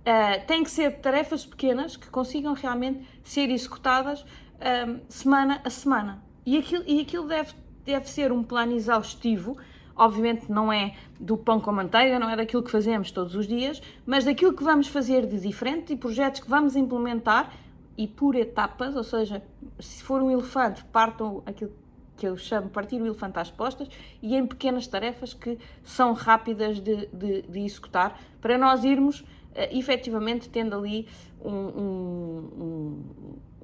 Uh, 0.01 0.47
tem 0.47 0.63
que 0.63 0.71
ser 0.71 1.01
tarefas 1.01 1.45
pequenas 1.45 1.97
que 1.97 2.09
consigam 2.09 2.53
realmente 2.55 3.07
ser 3.23 3.51
executadas 3.51 4.23
uh, 4.23 5.01
semana 5.09 5.61
a 5.65 5.71
semana. 5.71 6.23
E 6.45 6.59
aquilo, 6.59 6.85
e 6.87 7.01
aquilo 7.01 7.27
deve, 7.27 7.55
deve 7.85 8.09
ser 8.09 8.31
um 8.31 8.43
plano 8.43 8.73
exaustivo 8.73 9.57
Obviamente 9.95 10.51
não 10.51 10.73
é 10.73 10.95
do 11.19 11.37
pão 11.37 11.61
com 11.61 11.73
manteiga, 11.73 12.19
não 12.19 12.31
é 12.31 12.37
daquilo 12.37 12.63
que 12.63 12.71
fazemos 12.71 13.11
todos 13.11 13.35
os 13.35 13.47
dias, 13.47 13.83
mas 14.07 14.25
daquilo 14.25 14.53
que 14.55 14.65
vamos 14.65 14.89
fazer 14.89 15.27
de 15.27 15.39
diferente 15.39 15.93
e 15.93 15.97
projetos 15.97 16.41
que 16.41 16.49
vamos 16.49 16.77
implementar 16.77 17.53
e 17.97 18.07
por 18.07 18.35
etapas, 18.35 18.97
ou 18.97 19.05
seja, 19.05 19.43
se 19.79 20.03
for 20.03 20.23
um 20.23 20.31
elefante, 20.31 20.83
partam 20.85 21.43
aquilo 21.45 21.73
que 22.17 22.27
eu 22.27 22.37
chamo 22.37 22.69
partir 22.69 23.01
o 23.01 23.07
elefante 23.07 23.39
às 23.39 23.51
postas 23.51 23.89
e 24.23 24.37
em 24.37 24.47
pequenas 24.47 24.87
tarefas 24.87 25.33
que 25.33 25.59
são 25.83 26.13
rápidas 26.13 26.79
de, 26.79 27.07
de, 27.07 27.43
de 27.43 27.61
executar 27.61 28.21
para 28.43 28.59
nós 28.59 28.85
irmos 28.85 29.21
uh, 29.21 29.27
efetivamente 29.71 30.49
tendo 30.51 30.77
ali 30.77 31.09
um, 31.43 31.51
um, 31.51 33.03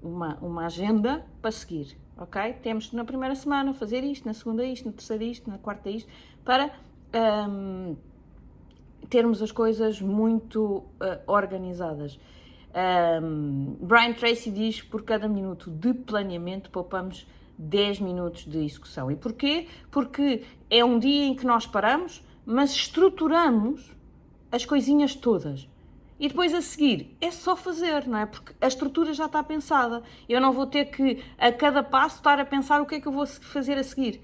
um, 0.02 0.08
uma, 0.08 0.38
uma 0.40 0.66
agenda 0.66 1.26
para 1.42 1.50
seguir 1.50 1.98
ok? 2.16 2.54
Temos 2.62 2.92
na 2.92 3.04
primeira 3.04 3.34
semana 3.34 3.74
fazer 3.74 4.02
isto, 4.04 4.26
na 4.26 4.34
segunda 4.34 4.64
isto, 4.64 4.86
na 4.86 4.92
terceira 4.92 5.24
isto, 5.24 5.50
na 5.50 5.58
quarta 5.58 5.90
isto, 5.90 6.10
para 6.44 6.70
um, 7.48 7.96
termos 9.08 9.42
as 9.42 9.52
coisas 9.52 10.00
muito 10.00 10.64
uh, 10.64 10.84
organizadas. 11.26 12.18
Um, 13.22 13.76
Brian 13.80 14.12
Tracy 14.12 14.50
diz 14.50 14.82
por 14.82 15.02
cada 15.02 15.28
minuto 15.28 15.70
de 15.70 15.94
planeamento 15.94 16.70
poupamos 16.70 17.26
10 17.58 18.00
minutos 18.00 18.44
de 18.44 18.58
execução. 18.64 19.10
E 19.10 19.16
porquê? 19.16 19.66
Porque 19.90 20.42
é 20.68 20.84
um 20.84 20.98
dia 20.98 21.24
em 21.24 21.34
que 21.34 21.46
nós 21.46 21.66
paramos, 21.66 22.22
mas 22.44 22.70
estruturamos 22.72 23.90
as 24.52 24.64
coisinhas 24.64 25.14
todas. 25.14 25.68
E 26.18 26.28
depois 26.28 26.54
a 26.54 26.62
seguir 26.62 27.16
é 27.20 27.30
só 27.30 27.54
fazer, 27.54 28.06
não 28.06 28.18
é? 28.18 28.26
Porque 28.26 28.54
a 28.60 28.66
estrutura 28.66 29.12
já 29.12 29.26
está 29.26 29.42
pensada. 29.42 30.02
Eu 30.28 30.40
não 30.40 30.52
vou 30.52 30.66
ter 30.66 30.86
que 30.86 31.22
a 31.36 31.52
cada 31.52 31.82
passo 31.82 32.16
estar 32.16 32.40
a 32.40 32.44
pensar 32.44 32.80
o 32.80 32.86
que 32.86 32.94
é 32.94 33.00
que 33.00 33.06
eu 33.06 33.12
vou 33.12 33.26
fazer 33.26 33.76
a 33.76 33.84
seguir. 33.84 34.20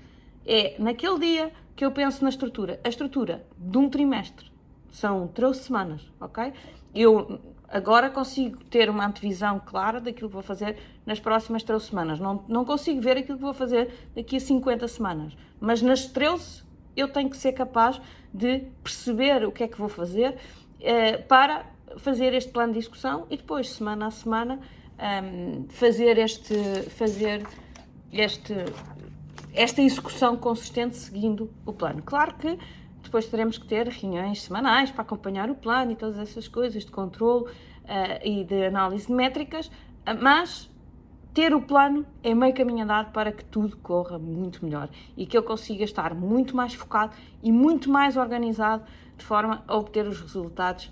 É 0.47 0.77
naquele 0.79 1.19
dia 1.19 1.53
que 1.77 1.85
eu 1.85 1.93
penso 1.93 2.23
na 2.23 2.31
estrutura. 2.31 2.81
A 2.83 2.89
estrutura 2.89 3.47
de 3.59 3.77
um 3.77 3.91
trimestre 3.91 4.51
são 4.91 5.29
13 5.29 5.61
semanas, 5.61 6.11
ok? 6.19 6.53
Eu 6.95 7.41
agora 7.69 8.11
consigo 8.11 8.63
ter 8.65 8.89
uma 8.89 9.07
antevisão 9.07 9.61
clara 9.65 10.01
daquilo 10.01 10.29
que 10.29 10.35
vou 10.35 10.43
fazer 10.43 10.79
nas 11.05 11.21
próximas 11.21 11.63
13 11.63 11.87
semanas. 11.87 12.19
Não, 12.19 12.45
não 12.49 12.65
consigo 12.65 13.01
ver 13.01 13.19
aquilo 13.19 13.37
que 13.37 13.45
vou 13.45 13.55
fazer 13.55 14.11
daqui 14.15 14.37
a 14.37 14.41
50 14.41 14.89
semanas. 14.89 15.37
Mas 15.61 15.83
nas 15.83 16.07
13 16.07 16.63
eu 16.97 17.09
tenho 17.09 17.29
que 17.29 17.37
ser 17.37 17.53
capaz 17.53 18.01
de 18.33 18.61
perceber 18.83 19.45
o 19.47 19.53
que 19.53 19.65
é 19.65 19.69
que 19.69 19.79
vou 19.79 19.89
fazer 19.89 20.39
eh, 20.81 21.17
para 21.17 21.65
fazer 21.99 22.35
este 22.35 22.51
plano 22.51 22.73
de 22.73 22.79
discussão 22.79 23.27
e 23.31 23.37
depois, 23.37 23.71
semana 23.71 24.07
a 24.07 24.11
semana, 24.11 24.61
um, 24.99 25.67
fazer 25.69 26.19
este. 26.19 26.55
fazer 26.91 27.47
este 28.13 28.55
esta 29.55 29.83
execução 29.83 30.37
consistente 30.37 30.97
seguindo 30.97 31.51
o 31.67 31.73
plano. 31.73 32.03
Claro 32.03 32.35
que 32.37 32.59
depois 33.03 33.27
teremos 33.27 33.59
que 33.59 33.67
ter 33.67 33.87
reuniões 33.89 34.43
semanais 34.43 34.91
para 34.91 35.03
acompanhar 35.03 35.51
o 35.51 35.55
plano 35.55 35.93
e 35.93 35.97
todas 35.97 36.19
essas 36.19 36.49
coisas 36.49 36.85
de 36.85 36.91
controle 36.91 37.45
uh, 37.45 37.51
e 38.25 38.45
de 38.45 38.65
análise 38.65 39.09
de 39.09 39.13
métricas, 39.13 39.71
mas 40.21 40.71
ter 41.35 41.55
o 41.55 41.61
plano 41.61 42.07
é 42.23 42.35
meio 42.35 42.55
caminho 42.55 42.85
andado 42.85 43.13
para 43.13 43.33
que 43.33 43.45
tudo 43.45 43.77
corra 43.79 44.19
muito 44.19 44.65
melhor 44.65 44.89
e 45.17 45.27
que 45.27 45.37
eu 45.37 45.43
consiga 45.43 45.85
estar 45.85 46.15
muito 46.15 46.57
mais 46.57 46.75
focado 46.75 47.15
e 47.43 47.51
muito 47.51 47.91
mais 47.91 48.17
organizado 48.17 48.85
de 49.17 49.25
forma 49.25 49.63
a 49.67 49.77
obter 49.77 50.07
os 50.07 50.21
resultados 50.21 50.91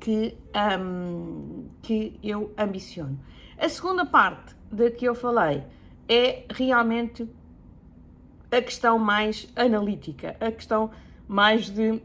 que, 0.00 0.36
um, 0.80 1.68
que 1.82 2.18
eu 2.22 2.52
ambiciono. 2.56 3.18
A 3.58 3.68
segunda 3.68 4.04
parte 4.04 4.54
da 4.70 4.90
que 4.90 5.04
eu 5.04 5.14
falei 5.14 5.64
é 6.08 6.44
realmente 6.50 7.28
a 8.50 8.60
questão 8.60 8.98
mais 8.98 9.48
analítica, 9.56 10.36
a 10.40 10.50
questão 10.50 10.90
mais 11.26 11.70
de 11.70 12.02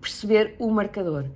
perceber 0.00 0.56
o 0.58 0.70
marcador. 0.70 1.26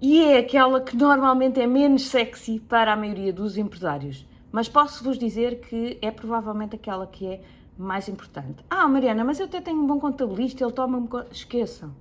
E 0.00 0.22
é 0.22 0.38
aquela 0.38 0.80
que 0.80 0.96
normalmente 0.96 1.60
é 1.60 1.66
menos 1.66 2.06
sexy 2.06 2.60
para 2.60 2.92
a 2.92 2.96
maioria 2.96 3.32
dos 3.32 3.56
empresários. 3.56 4.26
Mas 4.50 4.68
posso-vos 4.68 5.18
dizer 5.18 5.60
que 5.60 5.98
é 6.00 6.10
provavelmente 6.10 6.76
aquela 6.76 7.06
que 7.06 7.26
é 7.26 7.42
mais 7.76 8.08
importante. 8.08 8.64
Ah, 8.70 8.86
Mariana, 8.86 9.24
mas 9.24 9.40
eu 9.40 9.46
até 9.46 9.60
tenho 9.60 9.80
um 9.80 9.86
bom 9.86 9.98
contabilista, 9.98 10.64
ele 10.64 10.72
toma-me. 10.72 11.08
Esqueçam. 11.30 11.94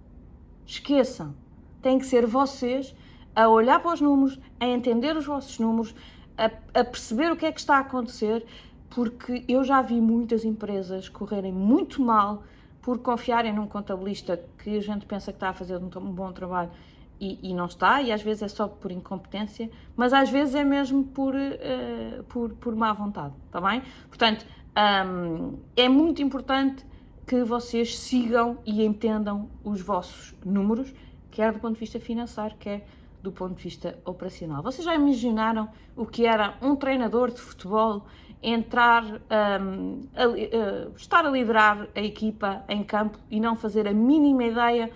Esqueçam. 0.65 1.33
Tem 1.83 1.99
que 1.99 2.05
ser 2.07 2.25
vocês 2.25 2.95
a 3.35 3.47
olhar 3.47 3.79
para 3.79 3.93
os 3.93 4.01
números, 4.01 4.39
a 4.59 4.65
entender 4.65 5.15
os 5.15 5.25
vossos 5.25 5.59
números, 5.59 5.93
a, 6.35 6.45
a 6.79 6.83
perceber 6.83 7.31
o 7.31 7.35
que 7.35 7.45
é 7.45 7.51
que 7.51 7.59
está 7.59 7.77
a 7.77 7.81
acontecer, 7.81 8.43
porque 8.89 9.43
eu 9.47 9.63
já 9.63 9.81
vi 9.81 9.99
muitas 10.01 10.45
empresas 10.45 11.09
correrem 11.09 11.51
muito 11.51 12.01
mal 12.01 12.43
por 12.81 12.99
confiarem 12.99 13.53
num 13.53 13.67
contabilista 13.67 14.43
que 14.57 14.77
a 14.77 14.81
gente 14.81 15.05
pensa 15.05 15.31
que 15.31 15.37
está 15.37 15.49
a 15.49 15.53
fazer 15.53 15.77
um, 15.77 16.11
bom 16.11 16.31
trabalho 16.31 16.69
e, 17.19 17.39
e, 17.41 17.53
não 17.53 17.65
está, 17.65 18.01
e 18.01 18.11
às 18.11 18.21
vezes 18.21 18.43
é 18.43 18.47
só 18.47 18.67
por 18.67 18.91
incompetência, 18.91 19.69
mas 19.95 20.11
às 20.13 20.29
vezes 20.29 20.55
é 20.55 20.63
mesmo 20.63 21.03
por, 21.05 21.33
uh, 21.33 22.23
por, 22.25 22.49
por 22.55 22.75
má 22.75 22.91
vontade, 22.91 23.33
está 23.45 23.61
bem? 23.61 23.81
Portanto, 24.09 24.45
um, 25.07 25.57
é 25.75 25.87
muito 25.87 26.21
importante 26.21 26.85
que 27.25 27.43
vocês 27.43 27.97
sigam 27.97 28.57
e 28.65 28.83
entendam 28.83 29.49
os 29.63 29.81
vossos 29.81 30.35
números, 30.45 30.93
quer 31.33 31.51
do 31.51 31.59
ponto 31.59 31.73
de 31.73 31.79
vista 31.79 31.99
financeiro, 31.99 32.55
quer 32.59 32.85
do 33.23 33.31
ponto 33.31 33.55
de 33.55 33.63
vista 33.63 33.97
operacional. 34.05 34.61
Vocês 34.61 34.85
já 34.85 34.93
imaginaram 34.93 35.67
o 35.95 36.05
que 36.05 36.27
era 36.27 36.55
um 36.61 36.75
treinador 36.75 37.31
de 37.31 37.41
futebol 37.41 38.05
entrar, 38.41 39.03
um, 39.03 40.01
a, 40.15 40.27
uh, 40.27 40.93
estar 40.95 41.25
a 41.25 41.29
liderar 41.29 41.87
a 41.95 42.01
equipa 42.01 42.63
em 42.67 42.83
campo 42.83 43.17
e 43.31 43.39
não 43.39 43.55
fazer 43.55 43.87
a 43.87 43.93
mínima 43.93 44.43
ideia 44.43 44.91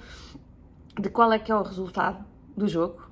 de 1.00 1.10
qual 1.10 1.32
é 1.32 1.39
que 1.39 1.52
é 1.52 1.56
o 1.56 1.63
resultado 1.63 2.23
do 2.56 2.67
jogo? 2.67 3.08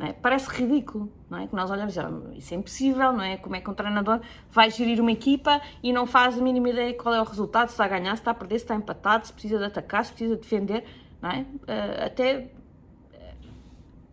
É? 0.00 0.12
Parece 0.12 0.48
ridículo, 0.48 1.12
não 1.28 1.38
é? 1.38 1.46
Que 1.46 1.54
nós 1.54 1.70
olhamos 1.70 1.96
ah, 1.98 2.10
isso 2.34 2.54
é 2.54 2.56
impossível, 2.56 3.12
não 3.12 3.22
é? 3.22 3.36
Como 3.36 3.54
é 3.54 3.60
que 3.60 3.70
um 3.70 3.74
treinador 3.74 4.20
vai 4.50 4.70
gerir 4.70 5.00
uma 5.00 5.12
equipa 5.12 5.60
e 5.82 5.92
não 5.92 6.06
faz 6.06 6.38
a 6.38 6.42
mínima 6.42 6.70
ideia 6.70 6.92
de 6.92 6.98
qual 6.98 7.14
é 7.14 7.20
o 7.20 7.24
resultado, 7.24 7.68
se 7.68 7.74
está 7.74 7.84
a 7.84 7.88
ganhar, 7.88 8.16
se 8.16 8.22
está 8.22 8.30
a 8.30 8.34
perder, 8.34 8.58
se 8.58 8.64
está 8.64 8.74
empatado, 8.74 9.26
se 9.26 9.32
precisa 9.32 9.58
de 9.58 9.64
atacar, 9.64 10.04
se 10.04 10.12
precisa 10.12 10.34
de 10.34 10.40
defender, 10.40 10.84
não 11.22 11.30
é? 11.30 11.40
Uh, 11.40 12.06
até 12.06 12.50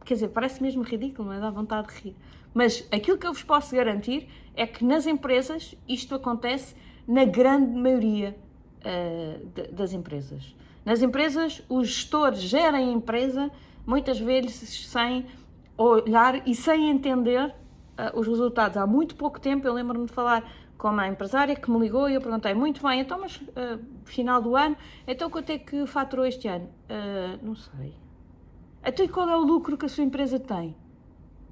quer 0.09 0.15
dizer, 0.15 0.29
parece 0.29 0.61
mesmo 0.61 0.81
ridículo, 0.81 1.31
é? 1.31 1.39
Dá 1.39 1.51
vontade 1.51 1.87
de 1.89 2.01
rir. 2.01 2.15
Mas 2.51 2.87
aquilo 2.91 3.15
que 3.15 3.27
eu 3.27 3.33
vos 3.33 3.43
posso 3.43 3.75
garantir 3.75 4.27
é 4.55 4.65
que 4.65 4.83
nas 4.83 5.05
empresas 5.05 5.75
isto 5.87 6.15
acontece 6.15 6.75
na 7.07 7.25
grande 7.25 7.79
maioria 7.79 8.35
uh, 8.79 9.45
de, 9.53 9.67
das 9.67 9.93
empresas. 9.93 10.55
Nas 10.83 11.03
empresas, 11.03 11.61
os 11.69 11.87
gestores 11.89 12.39
gerem 12.39 12.89
a 12.89 12.91
empresa 12.91 13.51
muitas 13.85 14.19
vezes 14.19 14.87
sem 14.87 15.27
olhar 15.77 16.47
e 16.47 16.55
sem 16.55 16.89
entender 16.89 17.45
uh, 17.45 18.19
os 18.19 18.27
resultados. 18.27 18.77
Há 18.77 18.87
muito 18.87 19.15
pouco 19.15 19.39
tempo 19.39 19.67
eu 19.67 19.73
lembro-me 19.73 20.07
de 20.07 20.11
falar 20.11 20.51
com 20.79 20.87
uma 20.87 21.07
empresária 21.09 21.55
que 21.57 21.69
me 21.69 21.77
ligou 21.77 22.09
e 22.09 22.13
eu 22.13 22.21
perguntei, 22.21 22.53
muito 22.53 22.81
bem, 22.81 23.01
então 23.01 23.19
mas 23.19 23.35
uh, 23.35 23.79
final 24.05 24.41
do 24.41 24.55
ano, 24.55 24.77
então 25.05 25.29
quanto 25.29 25.49
é 25.49 25.57
que 25.57 25.85
faturou 25.85 26.25
este 26.25 26.47
ano? 26.47 26.69
Uh, 26.89 27.45
não 27.45 27.53
sei. 27.53 27.93
Então 28.83 29.05
e 29.05 29.09
qual 29.09 29.29
é 29.29 29.35
o 29.35 29.41
lucro 29.41 29.77
que 29.77 29.85
a 29.85 29.89
sua 29.89 30.05
empresa 30.05 30.39
tem? 30.39 30.73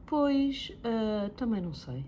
Pois, 0.06 0.72
uh, 0.80 1.30
também 1.32 1.62
não 1.62 1.74
sei. 1.74 2.06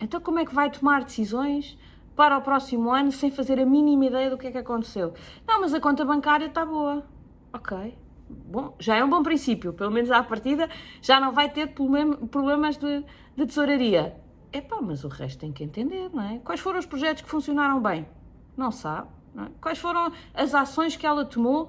Então 0.00 0.20
como 0.20 0.40
é 0.40 0.44
que 0.44 0.52
vai 0.52 0.68
tomar 0.68 1.04
decisões 1.04 1.78
para 2.16 2.36
o 2.36 2.42
próximo 2.42 2.90
ano 2.90 3.12
sem 3.12 3.30
fazer 3.30 3.60
a 3.60 3.64
mínima 3.64 4.06
ideia 4.06 4.28
do 4.28 4.36
que 4.36 4.48
é 4.48 4.50
que 4.50 4.58
aconteceu? 4.58 5.14
Não, 5.46 5.60
mas 5.60 5.72
a 5.72 5.80
conta 5.80 6.04
bancária 6.04 6.46
está 6.46 6.66
boa. 6.66 7.06
Ok. 7.52 7.96
Bom, 8.28 8.74
já 8.80 8.96
é 8.96 9.04
um 9.04 9.08
bom 9.08 9.22
princípio. 9.22 9.72
Pelo 9.72 9.92
menos 9.92 10.10
à 10.10 10.24
partida 10.24 10.68
já 11.00 11.20
não 11.20 11.30
vai 11.30 11.48
ter 11.48 11.68
problemas 11.68 12.76
de, 12.76 13.04
de 13.36 13.46
tesouraria. 13.46 14.16
Epá, 14.52 14.80
mas 14.80 15.04
o 15.04 15.08
resto 15.08 15.38
tem 15.38 15.52
que 15.52 15.62
entender, 15.62 16.10
não 16.12 16.22
é? 16.22 16.38
Quais 16.38 16.60
foram 16.60 16.78
os 16.78 16.86
projetos 16.86 17.22
que 17.22 17.28
funcionaram 17.28 17.80
bem? 17.80 18.06
Não 18.56 18.70
sabe. 18.70 19.08
Não 19.34 19.44
é? 19.44 19.48
Quais 19.60 19.78
foram 19.78 20.12
as 20.34 20.54
ações 20.54 20.96
que 20.96 21.06
ela 21.06 21.24
tomou 21.24 21.68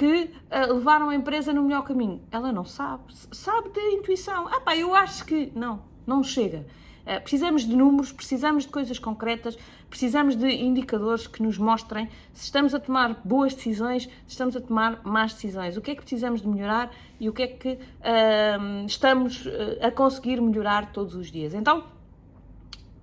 que 0.00 0.32
uh, 0.32 0.72
levaram 0.72 1.10
a 1.10 1.14
empresa 1.14 1.52
no 1.52 1.62
melhor 1.62 1.82
caminho. 1.82 2.22
Ela 2.30 2.50
não 2.50 2.64
sabe. 2.64 3.02
Sabe 3.32 3.68
de 3.68 3.80
intuição. 3.96 4.48
Ah 4.48 4.58
pá, 4.58 4.74
eu 4.74 4.94
acho 4.94 5.26
que. 5.26 5.52
Não, 5.54 5.82
não 6.06 6.24
chega. 6.24 6.66
Uh, 7.02 7.20
precisamos 7.20 7.66
de 7.66 7.76
números, 7.76 8.10
precisamos 8.10 8.64
de 8.64 8.70
coisas 8.70 8.98
concretas, 8.98 9.58
precisamos 9.90 10.36
de 10.36 10.48
indicadores 10.48 11.26
que 11.26 11.42
nos 11.42 11.58
mostrem 11.58 12.08
se 12.32 12.44
estamos 12.44 12.74
a 12.74 12.80
tomar 12.80 13.20
boas 13.22 13.52
decisões, 13.52 14.04
se 14.04 14.10
estamos 14.28 14.56
a 14.56 14.60
tomar 14.62 15.02
más 15.04 15.34
decisões, 15.34 15.76
o 15.76 15.82
que 15.82 15.90
é 15.90 15.94
que 15.94 16.00
precisamos 16.00 16.40
de 16.40 16.48
melhorar 16.48 16.90
e 17.18 17.28
o 17.28 17.32
que 17.34 17.42
é 17.42 17.46
que 17.48 17.72
uh, 17.72 18.86
estamos 18.86 19.46
a 19.82 19.90
conseguir 19.90 20.40
melhorar 20.40 20.92
todos 20.92 21.14
os 21.14 21.30
dias. 21.30 21.52
Então, 21.52 21.84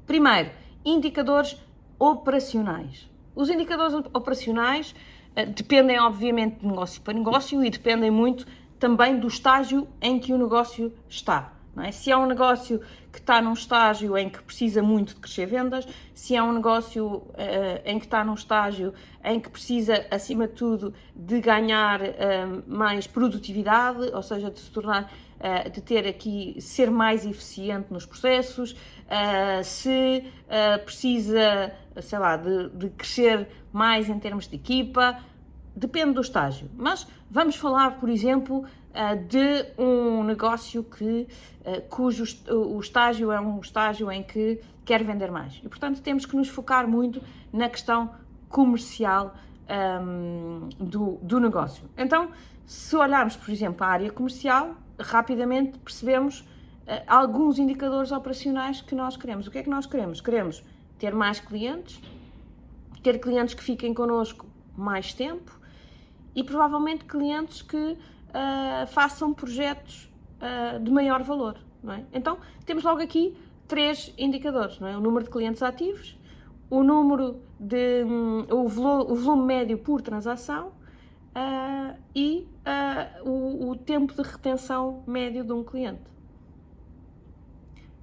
primeiro, 0.08 0.50
indicadores 0.84 1.56
operacionais. 2.00 3.08
Os 3.36 3.50
indicadores 3.50 3.94
operacionais 4.14 4.96
eh, 5.36 5.46
dependem, 5.46 6.00
obviamente, 6.00 6.62
de 6.62 6.66
negócio 6.66 7.02
para 7.02 7.14
negócio 7.14 7.64
e 7.64 7.70
dependem 7.70 8.10
muito 8.10 8.48
também 8.80 9.20
do 9.20 9.28
estágio 9.28 9.88
em 10.02 10.18
que 10.20 10.34
o 10.34 10.38
negócio 10.38 10.94
está. 11.08 11.54
É? 11.84 11.92
Se 11.92 12.12
é 12.12 12.18
um 12.18 12.26
negócio 12.26 12.82
que 13.12 13.20
está 13.20 13.42
num 13.42 13.54
estágio 13.54 14.18
em 14.18 14.30
que 14.30 14.42
precisa 14.42 14.82
muito 14.82 15.14
de 15.14 15.22
crescer 15.22 15.46
vendas, 15.46 15.88
se 16.14 16.36
é 16.36 16.42
um 16.42 16.52
negócio 16.52 17.06
uh, 17.08 17.26
em 17.86 18.00
que 18.00 18.06
está 18.06 18.24
num 18.24 18.34
estágio 18.34 18.94
em 19.24 19.40
que 19.40 19.50
precisa, 19.50 20.06
acima 20.10 20.48
de 20.48 20.54
tudo, 20.54 20.94
de 21.16 21.40
ganhar 21.40 22.02
uh, 22.02 22.64
mais 22.68 23.06
produtividade, 23.06 24.10
ou 24.14 24.24
seja, 24.24 24.50
de 24.50 24.60
se 24.60 24.72
tornar, 24.72 25.12
uh, 25.40 25.70
de 25.70 25.82
ter 25.82 26.08
aqui, 26.08 26.56
ser 26.60 26.90
mais 26.90 27.26
eficiente 27.26 27.92
nos 27.92 28.06
processos, 28.06 28.76
se 29.64 30.24
precisa, 30.84 31.74
sei 32.02 32.20
lá, 32.20 32.36
de, 32.36 32.70
de 32.70 32.90
crescer 32.90 33.48
mais 33.72 34.10
em 34.10 34.20
termos 34.20 34.48
de 34.48 34.56
equipa, 34.56 35.18
depende 35.76 36.14
do 36.14 36.22
estágio. 36.22 36.70
Mas 36.76 37.08
vamos 37.30 37.56
falar, 37.56 38.00
por 38.00 38.10
exemplo, 38.10 38.66
eh, 38.94 39.16
de 39.16 39.66
um 39.78 40.24
negócio 40.24 40.84
que, 40.84 41.28
cujo 41.90 42.24
o 42.50 42.80
estágio 42.80 43.32
é 43.32 43.40
um 43.40 43.60
estágio 43.60 44.12
em 44.12 44.24
que 44.24 44.60
quer 44.84 45.04
vender 45.04 45.30
mais. 45.30 45.62
E, 45.64 45.70
portanto, 45.70 46.02
temos 46.02 46.26
que 46.26 46.36
nos 46.36 46.48
focar 46.48 46.88
muito 46.88 47.22
na 47.54 47.70
questão 47.70 48.10
comercial 48.50 49.36
um, 49.70 50.70
ehm, 50.70 50.70
do, 50.80 51.20
do 51.22 51.40
negócio. 51.40 51.84
Então, 51.98 52.30
se 52.66 52.96
olharmos, 52.96 53.36
por 53.36 53.52
exemplo, 53.52 53.86
a 53.86 53.90
área 53.90 54.10
comercial, 54.10 54.76
rapidamente 55.00 55.78
percebemos 55.78 56.40
uh, 56.40 56.46
alguns 57.06 57.60
indicadores 57.60 58.12
operacionais 58.12 58.82
que 58.82 58.96
nós 58.96 59.18
queremos. 59.18 59.48
O 59.48 59.52
que 59.52 59.58
é 59.58 59.64
que 59.64 59.70
nós 59.70 59.86
queremos? 59.86 60.22
Queremos 60.22 60.64
ter 60.98 61.14
mais 61.14 61.40
clientes, 61.40 62.02
ter 63.04 63.20
clientes 63.20 63.54
que 63.54 63.64
fiquem 63.64 63.94
connosco 63.94 64.46
mais 64.76 65.14
tempo 65.14 65.58
e 66.36 66.44
provavelmente 66.44 67.06
clientes 67.06 67.62
que 67.62 67.78
uh, 67.78 68.88
façam 68.88 69.34
projetos 69.34 70.12
uh, 70.40 70.80
de 70.80 70.92
maior 70.92 71.24
valor. 71.24 71.58
É? 71.88 72.04
Então, 72.14 72.38
temos 72.66 72.84
logo 72.84 73.02
aqui 73.02 73.36
três 73.68 74.14
indicadores: 74.18 74.80
é? 74.82 74.96
o 74.96 75.00
número 75.00 75.26
de 75.26 75.32
clientes 75.32 75.64
ativos, 75.64 76.18
o 76.70 76.84
número 76.84 77.42
de 77.60 78.04
um, 78.04 78.46
o, 78.52 78.68
volume, 78.68 79.12
o, 79.12 79.16
volume, 79.16 79.46
médio 79.46 79.78
por 79.78 80.02
transação 80.02 80.68
uh, 80.68 81.98
e 82.16 82.48
o, 83.26 83.70
o 83.70 83.76
tempo 83.76 84.14
de 84.14 84.22
retenção 84.22 85.04
médio 85.08 85.44
de 85.44 85.54
um 85.54 85.64
cliente. 85.64 86.17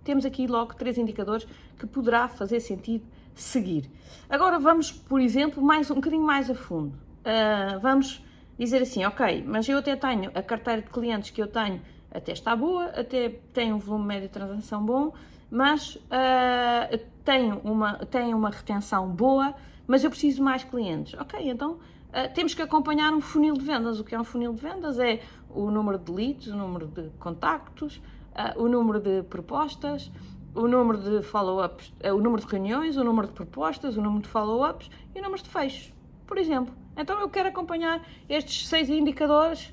Temos 0.05 0.25
aqui 0.25 0.47
logo 0.47 0.75
três 0.75 0.99
indicadores 0.99 1.47
que 1.79 1.87
poderá 1.87 2.29
fazer 2.29 2.61
sentido 2.61 3.05
seguir. 3.35 3.91
Agora 4.29 4.59
vamos, 4.59 4.93
por 4.93 5.21
exemplo, 5.21 5.63
mais 5.63 5.91
um 5.91 5.97
bocadinho 5.97 6.23
mais 6.23 6.51
a 6.51 6.55
fundo. 6.55 6.95
Uh, 7.21 7.81
vamos 7.81 8.23
dizer 8.59 8.83
assim, 8.83 9.05
ok, 9.05 9.43
mas 9.47 9.69
eu 9.69 9.79
até 9.79 9.97
tenho 9.97 10.31
a 10.35 10.43
carteira 10.43 10.83
de 10.83 10.91
clientes 10.91 11.31
que 11.31 11.43
eu 11.43 11.49
tenho 11.49 11.81
até 12.11 12.33
está 12.33 12.55
boa, 12.55 12.85
até 12.87 13.31
tem 13.53 13.73
um 13.73 13.79
volume 13.79 14.07
médio 14.07 14.29
de 14.29 14.35
transação 14.35 14.85
bom, 14.85 15.13
mas 15.51 15.97
uh, 15.97 16.99
tenho, 17.25 17.59
uma, 17.65 17.95
tenho 18.07 18.37
uma 18.37 18.51
retenção 18.51 19.09
boa, 19.09 19.55
mas 19.87 20.05
eu 20.05 20.11
preciso 20.11 20.43
mais 20.43 20.63
clientes. 20.63 21.15
Ok, 21.15 21.41
então 21.43 21.73
uh, 21.73 22.33
temos 22.33 22.55
que 22.55 22.63
acompanhar 22.63 23.13
um 23.13 23.21
funil 23.21 23.55
de 23.55 23.65
vendas. 23.65 23.99
O 23.99 24.05
que 24.05 24.15
é 24.15 24.21
um 24.21 24.25
funil 24.25 24.53
de 24.53 24.61
vendas? 24.61 24.99
É 24.99 25.21
o 25.51 25.71
número 25.71 25.99
de 25.99 26.13
leads, 26.13 26.47
o 26.49 26.57
número 26.57 26.87
de 26.87 27.11
contactos, 27.19 28.01
uh, 28.35 28.63
o 28.63 28.69
número 28.69 29.01
de 29.01 29.23
propostas, 29.23 30.11
o 30.55 30.69
número 30.69 30.99
de 30.99 31.23
follow-ups, 31.23 31.93
o 32.05 32.21
número 32.21 32.45
de 32.45 32.51
reuniões, 32.51 32.97
o 32.97 33.05
número 33.05 33.27
de 33.27 33.33
propostas, 33.33 33.97
o 33.97 34.03
número 34.03 34.23
de 34.23 34.29
follow-ups 34.29 34.91
e 35.15 35.19
o 35.19 35.23
número 35.23 35.43
de 35.43 35.49
fechos, 35.49 35.93
por 36.27 36.39
exemplo. 36.39 36.75
Então 36.97 37.21
eu 37.21 37.29
quero 37.29 37.49
acompanhar 37.49 38.07
estes 38.29 38.69
seis 38.69 38.89
indicadores 38.89 39.73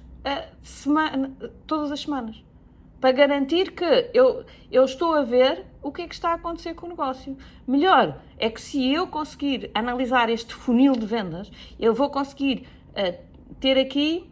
semana, 0.64 1.32
todas 1.68 1.92
as 1.92 2.02
semanas 2.02 2.44
para 3.02 3.12
garantir 3.12 3.72
que 3.72 4.10
eu, 4.14 4.46
eu 4.72 4.86
estou 4.86 5.16
a 5.16 5.24
ver 5.24 5.66
o 5.82 5.92
que 5.92 6.04
é 6.04 6.08
que 6.08 6.14
está 6.14 6.30
a 6.30 6.34
acontecer 6.36 6.76
com 6.76 6.86
o 6.86 6.90
negócio. 6.90 7.36
Melhor 7.68 8.22
é 8.38 8.48
que 8.48 8.62
se 8.62 8.94
eu 8.94 9.08
conseguir 9.08 9.72
analisar 9.74 10.30
este 10.30 10.54
funil 10.54 10.94
de 10.94 11.08
vendas, 11.08 11.52
eu 11.80 11.96
vou 11.96 12.12
conseguir 12.12 12.68
uh, 12.90 13.18
ter 13.60 13.80
aqui 13.80 14.31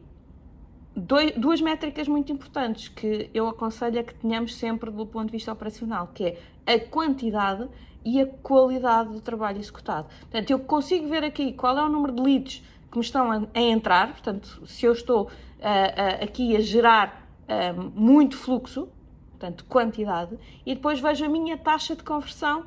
dois, 0.99 1.31
duas 1.35 1.61
métricas 1.61 2.07
muito 2.07 2.31
importantes 2.31 2.87
que 2.87 3.29
eu 3.33 3.47
aconselho 3.47 3.99
a 3.99 4.03
que 4.03 4.13
tenhamos 4.13 4.55
sempre 4.55 4.91
do 4.91 5.05
ponto 5.05 5.27
de 5.27 5.31
vista 5.31 5.51
operacional, 5.51 6.09
que 6.13 6.37
é 6.65 6.73
a 6.73 6.79
quantidade 6.79 7.67
e 8.05 8.21
a 8.21 8.27
qualidade 8.27 9.09
do 9.09 9.21
trabalho 9.21 9.59
executado. 9.59 10.07
Portanto, 10.21 10.49
eu 10.51 10.59
consigo 10.59 11.07
ver 11.07 11.23
aqui 11.23 11.53
qual 11.53 11.77
é 11.77 11.83
o 11.83 11.89
número 11.89 12.13
de 12.13 12.21
leads 12.21 12.63
que 12.91 12.97
me 12.97 13.03
estão 13.03 13.31
a, 13.31 13.47
a 13.53 13.61
entrar, 13.61 14.11
portanto, 14.11 14.61
se 14.65 14.85
eu 14.85 14.93
estou 14.93 15.23
uh, 15.23 15.27
uh, 15.27 16.23
aqui 16.23 16.55
a 16.55 16.59
gerar 16.59 17.27
uh, 17.47 17.91
muito 17.95 18.37
fluxo, 18.37 18.89
portanto, 19.31 19.65
quantidade, 19.65 20.37
e 20.65 20.75
depois 20.75 20.99
vejo 20.99 21.25
a 21.25 21.29
minha 21.29 21.57
taxa 21.57 21.95
de 21.95 22.03
conversão 22.03 22.65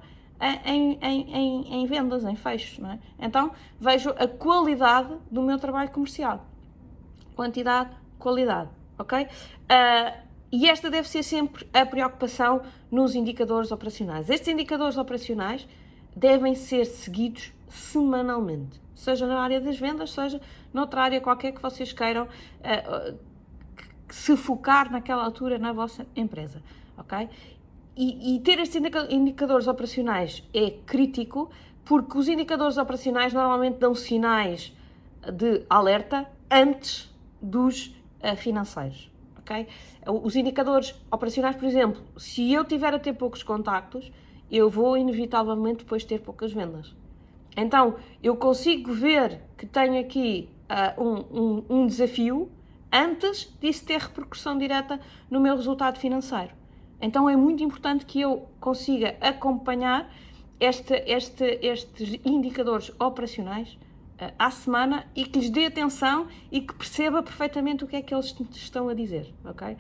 em, 0.64 0.99
em, 1.01 1.35
em, 1.35 1.75
em 1.83 1.87
vendas, 1.87 2.25
em 2.25 2.35
fechos. 2.35 2.83
É? 2.85 2.99
Então, 3.18 3.53
vejo 3.79 4.11
a 4.11 4.27
qualidade 4.27 5.14
do 5.31 5.42
meu 5.42 5.59
trabalho 5.59 5.90
comercial. 5.90 6.47
Quantidade, 7.37 7.90
qualidade, 8.23 8.71
ok? 8.99 9.25
Uh, 9.25 10.23
e 10.53 10.69
esta 10.69 10.91
deve 10.91 11.09
ser 11.09 11.23
sempre 11.23 11.69
a 11.73 11.85
preocupação 11.85 12.63
nos 12.91 13.15
indicadores 13.15 13.73
operacionais. 13.73 14.31
Estes 14.31 14.49
indicadores 14.49 14.97
operacionais 14.97 15.67
devem 16.15 16.55
ser 16.55 16.85
seguidos 16.85 17.53
semanalmente, 17.69 18.81
seja 18.95 19.27
na 19.27 19.41
área 19.41 19.61
das 19.61 19.79
vendas, 19.79 20.13
seja 20.13 20.41
noutra 20.73 21.03
área 21.03 21.21
qualquer 21.21 21.53
que 21.53 21.61
vocês 21.61 21.93
queiram 21.93 22.25
uh, 22.25 23.19
se 24.09 24.37
focar 24.37 24.93
naquela 24.93 25.25
altura 25.25 25.59
na 25.59 25.73
vossa 25.73 26.07
empresa, 26.15 26.63
ok? 26.99 27.29
E, 27.97 28.37
e 28.37 28.41
ter 28.41 28.59
estes 28.59 28.81
indicadores 29.11 29.67
operacionais 29.67 30.43
é 30.55 30.71
crítico 30.87 31.51
porque 31.85 32.17
os 32.17 32.29
indicadores 32.29 32.77
operacionais 32.77 33.33
normalmente 33.33 33.79
dão 33.79 33.95
sinais 33.95 34.73
de 35.33 35.65
alerta 35.69 36.27
antes 36.51 37.11
dos 37.41 37.95
financeiros, 38.37 39.11
ok? 39.39 39.67
Os 40.07 40.37
indicadores 40.37 40.95
operacionais, 41.11 41.57
por 41.57 41.67
exemplo, 41.67 42.03
se 42.17 42.53
eu 42.53 42.65
tiver 42.65 42.95
a 42.95 42.99
ter 42.99 43.13
poucos 43.13 43.43
contactos, 43.43 44.11
eu 44.51 44.69
vou 44.69 44.97
inevitavelmente 44.97 45.79
depois 45.79 46.05
ter 46.05 46.21
poucas 46.21 46.53
vendas. 46.53 46.95
Então, 47.57 47.97
eu 48.23 48.37
consigo 48.37 48.93
ver 48.93 49.41
que 49.57 49.67
tenho 49.67 50.01
aqui 50.01 50.49
uh, 50.71 51.03
um, 51.03 51.41
um, 51.41 51.65
um, 51.69 51.87
desafio 51.87 52.51
antes 52.91 53.53
disso 53.61 53.85
ter 53.85 53.99
repercussão 53.99 54.57
direta 54.57 55.01
no 55.31 55.41
meu 55.41 55.57
resultado 55.57 55.99
financeiro. 55.99 56.51
Então, 57.01 57.29
é 57.29 57.37
muito 57.37 57.63
importante 57.63 58.07
que 58.07 58.21
eu 58.21 58.49
consiga 58.61 59.17
acompanhar 59.21 60.11
este, 60.61 60.95
este, 61.07 61.59
estes 61.63 62.21
indicadores 62.25 62.93
operacionais 62.99 63.77
à 64.39 64.51
semana 64.51 65.07
e 65.15 65.25
que 65.25 65.39
lhes 65.39 65.51
dê 65.51 65.67
atenção 65.67 66.27
e 66.51 66.61
que 66.61 66.75
perceba 66.75 67.23
perfeitamente 67.23 67.85
o 67.85 67.87
que 67.87 67.97
é 67.97 68.03
que 68.03 68.15
eles 68.15 68.35
estão 68.55 68.89
a 68.89 68.95
dizer, 68.95 69.35
ok? 69.45 69.77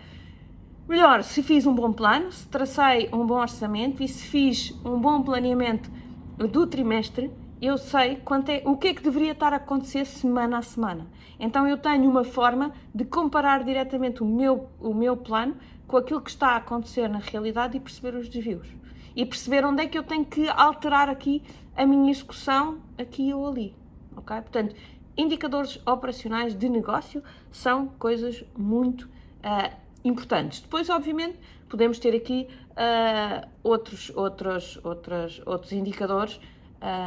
Melhor, 0.88 1.22
se 1.22 1.42
fiz 1.42 1.66
um 1.66 1.74
bom 1.74 1.92
plano, 1.92 2.32
se 2.32 2.46
tracei 2.48 3.08
um 3.12 3.24
bom 3.24 3.40
orçamento 3.40 4.02
e 4.02 4.08
se 4.08 4.26
fiz 4.26 4.72
um 4.84 5.00
bom 5.00 5.22
planeamento 5.22 5.90
do 6.36 6.66
trimestre, 6.66 7.30
eu 7.60 7.78
sei 7.78 8.16
quanto 8.16 8.48
é, 8.48 8.60
o 8.64 8.76
que 8.76 8.88
é 8.88 8.94
que 8.94 9.02
deveria 9.02 9.30
estar 9.30 9.52
a 9.52 9.56
acontecer 9.56 10.04
semana 10.04 10.58
a 10.58 10.62
semana. 10.62 11.06
Então 11.38 11.66
eu 11.68 11.78
tenho 11.78 12.10
uma 12.10 12.24
forma 12.24 12.72
de 12.92 13.04
comparar 13.04 13.62
diretamente 13.62 14.22
o 14.22 14.26
meu, 14.26 14.68
o 14.80 14.92
meu 14.92 15.16
plano 15.16 15.56
com 15.86 15.96
aquilo 15.96 16.20
que 16.20 16.30
está 16.30 16.48
a 16.48 16.56
acontecer 16.56 17.08
na 17.08 17.18
realidade 17.18 17.76
e 17.76 17.80
perceber 17.80 18.16
os 18.16 18.28
desvios. 18.28 18.66
E 19.14 19.24
perceber 19.24 19.64
onde 19.64 19.82
é 19.82 19.86
que 19.86 19.96
eu 19.96 20.02
tenho 20.02 20.24
que 20.24 20.48
alterar 20.48 21.08
aqui 21.08 21.42
a 21.76 21.86
minha 21.86 22.10
execução, 22.10 22.78
aqui 22.98 23.32
ou 23.32 23.46
ali. 23.46 23.76
Ok? 24.16 24.36
Portanto, 24.36 24.74
indicadores 25.16 25.80
operacionais 25.86 26.54
de 26.54 26.68
negócio 26.68 27.22
são 27.50 27.88
coisas 27.98 28.44
muito 28.56 29.02
uh, 29.02 29.74
importantes. 30.04 30.60
Depois, 30.60 30.88
obviamente, 30.88 31.38
podemos 31.68 31.98
ter 31.98 32.14
aqui 32.14 32.48
uh, 32.70 33.48
outros, 33.62 34.10
outros, 34.14 34.78
outros, 34.84 35.42
outros 35.46 35.72
indicadores 35.72 36.40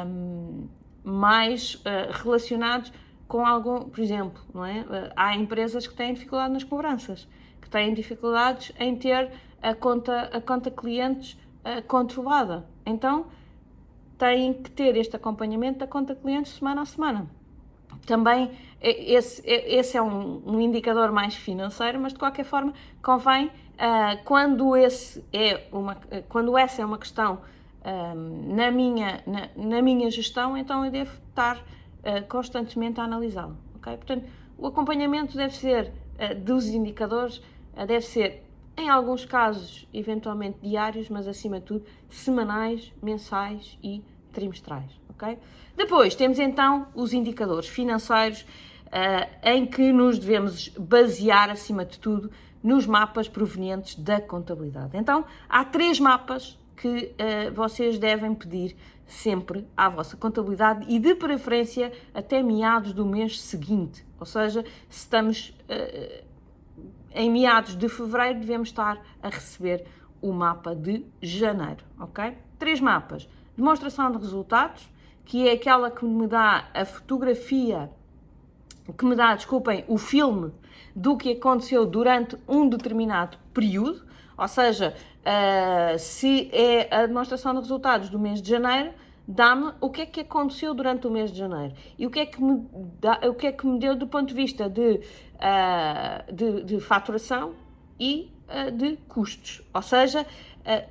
um, 0.06 0.68
mais 1.04 1.76
uh, 1.76 2.12
relacionados 2.24 2.92
com 3.28 3.46
algum, 3.46 3.90
por 3.90 4.00
exemplo, 4.00 4.42
não 4.54 4.64
é? 4.64 4.86
Há 5.16 5.36
empresas 5.36 5.88
que 5.88 5.96
têm 5.96 6.14
dificuldade 6.14 6.54
nas 6.54 6.64
cobranças, 6.64 7.28
que 7.60 7.68
têm 7.68 7.92
dificuldades 7.92 8.72
em 8.80 8.96
ter 8.96 9.32
a 9.64 9.74
conta, 9.74 10.30
a 10.32 10.40
conta 10.40 10.70
clientes 10.70 11.36
controlada. 11.88 12.68
Então, 12.86 13.26
têm 14.18 14.54
que 14.54 14.72
ter 14.72 14.96
este 14.96 15.16
acompanhamento 15.16 15.80
da 15.80 15.88
conta 15.88 16.16
clientes 16.16 16.54
semana 16.54 16.82
a 16.82 16.86
semana. 16.86 17.28
Também 18.06 18.52
esse, 18.82 19.42
esse 19.46 19.98
é 19.98 20.02
um, 20.02 20.42
um 20.46 20.62
indicador 20.62 21.12
mais 21.12 21.36
financeiro, 21.36 22.00
mas 22.00 22.14
de 22.14 22.20
qualquer 22.20 22.46
forma 22.46 22.74
convém, 23.02 23.48
uh, 23.48 24.24
quando, 24.24 24.76
esse 24.76 25.24
é 25.34 25.68
uma, 25.72 25.98
quando 26.30 26.58
essa 26.58 26.82
é 26.82 26.86
uma 26.86 27.00
questão 27.00 27.40
um, 27.86 28.56
na, 28.56 28.72
minha, 28.72 29.24
na, 29.26 29.50
na, 29.56 29.82
minha 29.82 30.10
gestão, 30.10 30.58
então 30.58 30.86
eu 30.86 30.92
devo 30.92 31.12
estar 31.30 31.58
uh, 31.58 32.26
constantemente 32.28 33.00
a 33.00 33.04
analisá-lo. 33.04 33.58
Okay? 33.78 33.98
Portanto, 33.98 34.26
o 34.58 34.68
acompanhamento 34.68 35.38
deve 35.38 35.56
ser 35.56 35.92
uh, 36.20 36.36
dos 36.36 36.68
indicadores, 36.68 37.38
uh, 37.38 37.86
deve 37.86 38.06
ser, 38.06 38.44
em 38.78 38.90
alguns 38.90 39.26
casos, 39.26 39.88
eventualmente 39.94 40.60
diários, 40.62 41.10
mas 41.10 41.28
acima 41.28 41.60
de 41.60 41.66
tudo, 41.66 41.86
semanais, 42.10 42.92
mensais 43.02 43.78
e 43.82 44.04
trimestrais. 44.32 44.92
Okay? 45.10 45.38
Depois 45.76 46.16
temos 46.16 46.40
então 46.40 46.88
os 46.94 47.14
indicadores 47.14 47.68
financeiros, 47.68 48.46
em 49.44 49.66
que 49.66 49.92
nos 49.92 50.18
devemos 50.18 50.70
basear, 50.70 51.50
acima 51.50 51.84
de 51.84 52.00
tudo, 52.00 52.32
nos 52.64 52.86
mapas 52.88 53.28
provenientes 53.28 53.96
da 53.96 54.20
contabilidade. 54.20 54.98
Então, 54.98 55.26
há 55.48 55.64
três 55.64 56.00
mapas 56.00 56.58
que 56.76 57.14
uh, 57.14 57.54
vocês 57.54 58.00
devem 58.00 58.34
pedir 58.34 58.76
sempre 59.06 59.68
à 59.78 59.88
vossa 59.88 60.18
contabilidade 60.18 60.86
e 60.90 60.98
de 60.98 61.14
preferência 61.14 61.92
até 62.14 62.42
meados 62.42 62.92
do 62.92 63.06
mês 63.06 63.40
seguinte. 63.40 64.04
Ou 64.20 64.26
seja, 64.26 64.64
se 64.90 65.02
estamos 65.02 65.50
uh, 65.70 66.25
em 67.16 67.32
meados 67.32 67.76
de 67.76 67.88
fevereiro, 67.88 68.40
devemos 68.40 68.68
estar 68.70 69.02
a 69.24 69.30
receber 69.30 69.86
o 70.22 70.32
mapa 70.34 70.76
de 70.76 71.06
janeiro, 71.22 71.84
ok? 72.00 72.38
Três 72.60 72.82
mapas. 72.82 73.28
Demonstração 73.58 74.12
de 74.12 74.18
resultados, 74.18 74.90
que 75.24 75.48
é 75.48 75.54
aquela 75.54 75.90
que 75.90 76.04
me 76.06 76.28
dá 76.28 76.66
a 76.74 76.84
fotografia, 76.84 77.90
que 78.98 79.06
me 79.06 79.16
dá, 79.16 79.34
desculpem, 79.34 79.86
o 79.88 79.98
filme 79.98 80.52
do 80.96 81.16
que 81.16 81.32
aconteceu 81.32 81.86
durante 81.86 82.38
um 82.48 82.68
determinado 82.68 83.38
período, 83.54 84.04
ou 84.38 84.48
seja, 84.48 84.94
uh, 85.22 85.98
se 85.98 86.50
é 86.52 86.94
a 86.94 87.06
demonstração 87.06 87.54
de 87.54 87.62
resultados 87.62 88.10
do 88.10 88.20
mês 88.20 88.42
de 88.42 88.50
janeiro, 88.50 88.92
dá-me 89.28 89.74
o 89.82 89.90
que 89.90 90.02
é 90.02 90.06
que 90.06 90.22
aconteceu 90.22 90.74
durante 90.74 91.08
o 91.08 91.12
mês 91.12 91.32
de 91.32 91.40
janeiro 91.40 91.74
e 91.98 92.06
o 92.06 92.10
que 92.10 92.20
é 92.20 92.26
que 92.26 92.42
me, 92.42 92.66
dá, 93.00 93.20
o 93.24 93.34
que 93.34 93.48
é 93.48 93.52
que 93.52 93.66
me 93.66 93.80
deu 93.80 93.96
do 93.96 94.08
ponto 94.08 94.28
de 94.28 94.34
vista 94.34 94.70
de, 94.70 95.02
uh, 95.02 96.34
de, 96.34 96.64
de, 96.64 96.80
faturação 96.80 97.54
e 98.00 98.32
uh, 98.48 98.72
de 98.72 98.98
custos. 99.08 99.62
Ou 99.74 99.82
seja, 99.82 100.22
uh, 100.22 100.90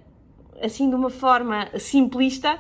assim 0.65 0.89
de 0.89 0.97
uma 0.97 1.11
forma 1.11 1.69
simplista, 1.79 2.59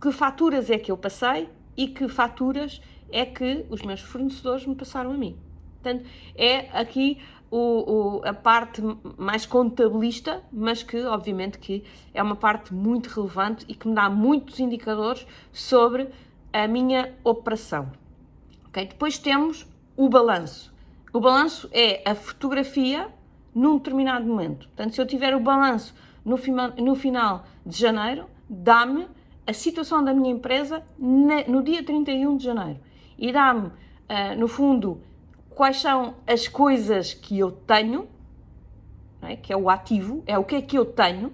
que 0.00 0.12
faturas 0.12 0.70
é 0.70 0.78
que 0.78 0.92
eu 0.92 0.96
passei 0.96 1.48
e 1.76 1.88
que 1.88 2.08
faturas 2.08 2.80
é 3.10 3.24
que 3.24 3.66
os 3.70 3.82
meus 3.82 4.00
fornecedores 4.00 4.66
me 4.66 4.74
passaram 4.74 5.10
a 5.10 5.16
mim. 5.16 5.36
Portanto, 5.82 6.04
é 6.34 6.68
aqui 6.78 7.18
o, 7.50 7.58
o, 8.18 8.22
a 8.24 8.32
parte 8.32 8.82
mais 9.16 9.46
contabilista, 9.46 10.42
mas 10.52 10.82
que 10.82 11.02
obviamente 11.04 11.58
que 11.58 11.84
é 12.12 12.22
uma 12.22 12.36
parte 12.36 12.74
muito 12.74 13.08
relevante 13.08 13.64
e 13.68 13.74
que 13.74 13.88
me 13.88 13.94
dá 13.94 14.10
muitos 14.10 14.58
indicadores 14.58 15.26
sobre 15.52 16.08
a 16.52 16.66
minha 16.66 17.14
operação. 17.22 17.90
Okay? 18.68 18.86
Depois 18.86 19.18
temos 19.18 19.66
o 19.96 20.08
balanço. 20.08 20.74
O 21.12 21.20
balanço 21.20 21.68
é 21.72 22.02
a 22.08 22.14
fotografia 22.14 23.08
num 23.54 23.78
determinado 23.78 24.26
momento. 24.26 24.66
Portanto, 24.68 24.94
se 24.94 25.00
eu 25.00 25.06
tiver 25.06 25.34
o 25.34 25.40
balanço 25.40 25.94
no, 26.24 26.36
no 26.82 26.94
final 26.94 27.46
de 27.64 27.78
janeiro, 27.78 28.26
dá-me 28.48 29.06
a 29.46 29.52
situação 29.52 30.04
da 30.04 30.12
minha 30.12 30.30
empresa 30.30 30.82
no 30.98 31.62
dia 31.62 31.82
31 31.82 32.36
de 32.36 32.44
janeiro. 32.44 32.80
E 33.16 33.32
dá-me, 33.32 33.68
uh, 33.68 34.38
no 34.38 34.48
fundo, 34.48 35.00
quais 35.56 35.80
são 35.80 36.16
as 36.26 36.46
coisas 36.46 37.14
que 37.14 37.38
eu 37.38 37.50
tenho, 37.50 38.06
é? 39.22 39.36
que 39.36 39.50
é 39.50 39.56
o 39.56 39.70
ativo, 39.70 40.22
é 40.26 40.38
o 40.38 40.44
que 40.44 40.54
é 40.54 40.60
que 40.60 40.76
eu 40.76 40.84
tenho, 40.84 41.32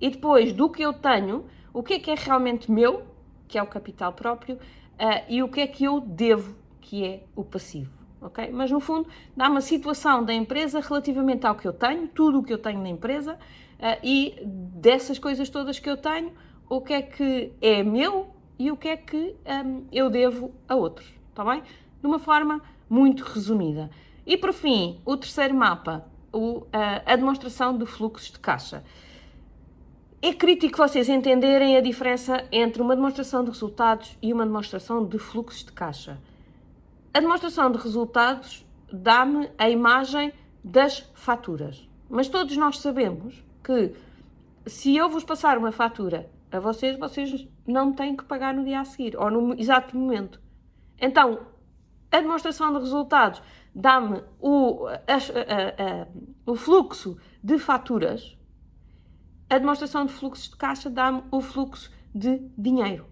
e 0.00 0.08
depois 0.08 0.54
do 0.54 0.70
que 0.70 0.82
eu 0.82 0.94
tenho, 0.94 1.44
o 1.70 1.82
que 1.82 1.92
é 1.92 1.98
que 1.98 2.10
é 2.10 2.14
realmente 2.14 2.72
meu, 2.72 3.02
que 3.46 3.58
é 3.58 3.62
o 3.62 3.66
capital 3.66 4.14
próprio, 4.14 4.54
uh, 4.56 5.24
e 5.28 5.42
o 5.42 5.48
que 5.48 5.60
é 5.60 5.66
que 5.66 5.84
eu 5.84 6.00
devo, 6.00 6.56
que 6.80 7.04
é 7.04 7.24
o 7.36 7.44
passivo. 7.44 7.92
Okay? 8.22 8.50
Mas 8.50 8.70
no 8.70 8.80
fundo 8.80 9.06
dá 9.36 9.50
uma 9.50 9.60
situação 9.60 10.24
da 10.24 10.32
empresa 10.32 10.80
relativamente 10.80 11.46
ao 11.46 11.54
que 11.54 11.68
eu 11.68 11.74
tenho, 11.74 12.08
tudo 12.08 12.38
o 12.38 12.42
que 12.42 12.54
eu 12.54 12.58
tenho 12.58 12.80
na 12.80 12.88
empresa, 12.88 13.34
uh, 13.34 13.98
e 14.02 14.34
dessas 14.46 15.18
coisas 15.18 15.50
todas 15.50 15.78
que 15.78 15.90
eu 15.90 15.98
tenho, 15.98 16.32
o 16.70 16.80
que 16.80 16.94
é 16.94 17.02
que 17.02 17.52
é 17.60 17.82
meu 17.82 18.30
e 18.58 18.70
o 18.70 18.78
que 18.78 18.88
é 18.88 18.96
que 18.96 19.36
um, 19.66 19.84
eu 19.92 20.08
devo 20.08 20.54
a 20.66 20.74
outros, 20.74 21.06
está 21.28 21.44
bem? 21.44 21.62
De 22.00 22.06
uma 22.06 22.18
forma 22.18 22.62
muito 22.92 23.24
resumida. 23.24 23.88
E 24.26 24.36
por 24.36 24.52
fim, 24.52 25.00
o 25.06 25.16
terceiro 25.16 25.54
mapa, 25.54 26.04
o, 26.30 26.66
a 26.70 27.16
demonstração 27.16 27.78
de 27.78 27.86
fluxos 27.86 28.30
de 28.30 28.38
caixa. 28.38 28.84
É 30.20 30.34
crítico 30.34 30.76
vocês 30.76 31.08
entenderem 31.08 31.74
a 31.74 31.80
diferença 31.80 32.46
entre 32.52 32.82
uma 32.82 32.94
demonstração 32.94 33.42
de 33.42 33.50
resultados 33.50 34.18
e 34.20 34.30
uma 34.30 34.44
demonstração 34.44 35.06
de 35.06 35.18
fluxos 35.18 35.64
de 35.64 35.72
caixa. 35.72 36.20
A 37.14 37.20
demonstração 37.20 37.72
de 37.72 37.78
resultados 37.78 38.62
dá-me 38.92 39.48
a 39.56 39.70
imagem 39.70 40.30
das 40.62 41.00
faturas. 41.14 41.88
Mas 42.10 42.28
todos 42.28 42.54
nós 42.58 42.78
sabemos 42.78 43.42
que 43.64 43.94
se 44.66 44.94
eu 44.94 45.08
vos 45.08 45.24
passar 45.24 45.56
uma 45.56 45.72
fatura 45.72 46.30
a 46.50 46.60
vocês, 46.60 46.98
vocês 46.98 47.48
não 47.66 47.90
têm 47.90 48.14
que 48.14 48.24
pagar 48.24 48.52
no 48.52 48.62
dia 48.62 48.80
a 48.80 48.84
seguir 48.84 49.16
ou 49.16 49.30
no 49.30 49.58
exato 49.58 49.96
momento. 49.96 50.38
Então, 51.00 51.51
a 52.12 52.20
demonstração 52.20 52.72
de 52.72 52.78
resultados 52.78 53.42
dá-me 53.74 54.22
o, 54.38 54.86
a, 54.86 54.92
a, 54.92 56.02
a, 56.02 56.08
o 56.46 56.54
fluxo 56.54 57.16
de 57.42 57.58
faturas, 57.58 58.36
a 59.48 59.58
demonstração 59.58 60.04
de 60.06 60.12
fluxos 60.12 60.50
de 60.50 60.56
caixa 60.56 60.90
dá-me 60.90 61.24
o 61.30 61.40
fluxo 61.40 61.90
de 62.14 62.38
dinheiro. 62.56 63.06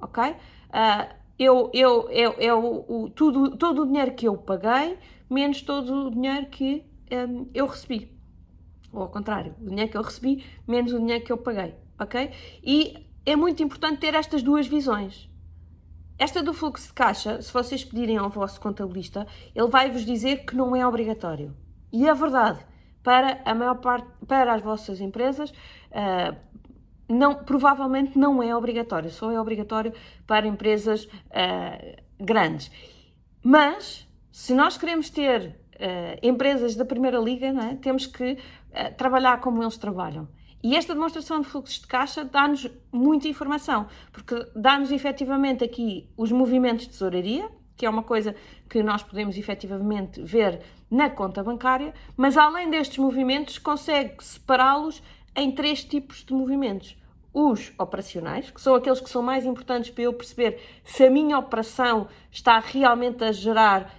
Ok? 0.00 0.22
Uh, 0.24 1.14
eu, 1.38 1.70
eu, 1.74 2.10
eu, 2.10 2.32
eu, 2.32 2.84
o, 2.88 3.10
tudo, 3.10 3.56
todo 3.56 3.82
o 3.82 3.86
dinheiro 3.86 4.14
que 4.14 4.26
eu 4.26 4.36
paguei, 4.36 4.98
menos 5.28 5.62
todo 5.62 6.06
o 6.06 6.10
dinheiro 6.10 6.46
que 6.46 6.84
um, 7.12 7.48
eu 7.52 7.66
recebi. 7.66 8.16
Ou 8.92 9.02
ao 9.02 9.08
contrário, 9.08 9.54
o 9.60 9.68
dinheiro 9.68 9.90
que 9.90 9.96
eu 9.96 10.02
recebi 10.02 10.44
menos 10.66 10.92
o 10.92 10.98
dinheiro 10.98 11.24
que 11.24 11.32
eu 11.32 11.38
paguei, 11.38 11.74
ok? 11.98 12.30
E 12.62 13.06
é 13.26 13.36
muito 13.36 13.62
importante 13.62 14.00
ter 14.00 14.14
estas 14.14 14.42
duas 14.42 14.66
visões. 14.66 15.27
Esta 16.18 16.42
do 16.42 16.52
fluxo 16.52 16.88
de 16.88 16.94
caixa, 16.94 17.40
se 17.40 17.52
vocês 17.52 17.84
pedirem 17.84 18.16
ao 18.16 18.28
vosso 18.28 18.60
contabilista, 18.60 19.24
ele 19.54 19.68
vai 19.68 19.88
vos 19.88 20.04
dizer 20.04 20.44
que 20.44 20.56
não 20.56 20.74
é 20.74 20.84
obrigatório. 20.84 21.54
E 21.92 22.08
é 22.08 22.12
verdade. 22.12 22.58
Para 23.04 23.40
a 23.44 23.54
maior 23.54 23.76
parte, 23.76 24.08
para 24.26 24.52
as 24.52 24.60
vossas 24.60 25.00
empresas, 25.00 25.50
uh, 25.50 26.36
não, 27.08 27.36
provavelmente 27.36 28.18
não 28.18 28.42
é 28.42 28.54
obrigatório. 28.54 29.08
Só 29.10 29.30
é 29.30 29.40
obrigatório 29.40 29.92
para 30.26 30.44
empresas 30.46 31.04
uh, 31.04 32.02
grandes. 32.18 32.68
Mas, 33.40 34.04
se 34.32 34.52
nós 34.54 34.76
queremos 34.76 35.08
ter 35.08 35.56
uh, 35.76 36.18
empresas 36.20 36.74
da 36.74 36.84
primeira 36.84 37.18
liga, 37.18 37.46
é? 37.46 37.76
temos 37.76 38.06
que 38.06 38.36
trabalhar 38.96 39.40
como 39.40 39.62
eles 39.62 39.78
trabalham. 39.78 40.28
E 40.62 40.74
esta 40.74 40.92
demonstração 40.92 41.40
de 41.40 41.46
fluxos 41.46 41.80
de 41.80 41.86
caixa 41.86 42.24
dá-nos 42.24 42.68
muita 42.90 43.28
informação, 43.28 43.86
porque 44.12 44.34
dá-nos 44.56 44.90
efetivamente 44.90 45.62
aqui 45.62 46.08
os 46.16 46.32
movimentos 46.32 46.86
de 46.86 46.90
tesouraria, 46.90 47.48
que 47.76 47.86
é 47.86 47.90
uma 47.90 48.02
coisa 48.02 48.34
que 48.68 48.82
nós 48.82 49.02
podemos 49.02 49.38
efetivamente 49.38 50.20
ver 50.20 50.60
na 50.90 51.08
conta 51.08 51.44
bancária, 51.44 51.94
mas 52.16 52.36
além 52.36 52.68
destes 52.70 52.98
movimentos, 52.98 53.56
consegue 53.56 54.16
separá-los 54.22 55.00
em 55.36 55.52
três 55.52 55.84
tipos 55.84 56.24
de 56.24 56.32
movimentos. 56.32 56.96
Os 57.32 57.72
operacionais, 57.78 58.50
que 58.50 58.60
são 58.60 58.74
aqueles 58.74 59.00
que 59.00 59.08
são 59.08 59.22
mais 59.22 59.44
importantes 59.44 59.90
para 59.90 60.02
eu 60.02 60.12
perceber 60.12 60.60
se 60.82 61.04
a 61.04 61.10
minha 61.10 61.38
operação 61.38 62.08
está 62.32 62.58
realmente 62.58 63.22
a 63.22 63.30
gerar 63.30 63.94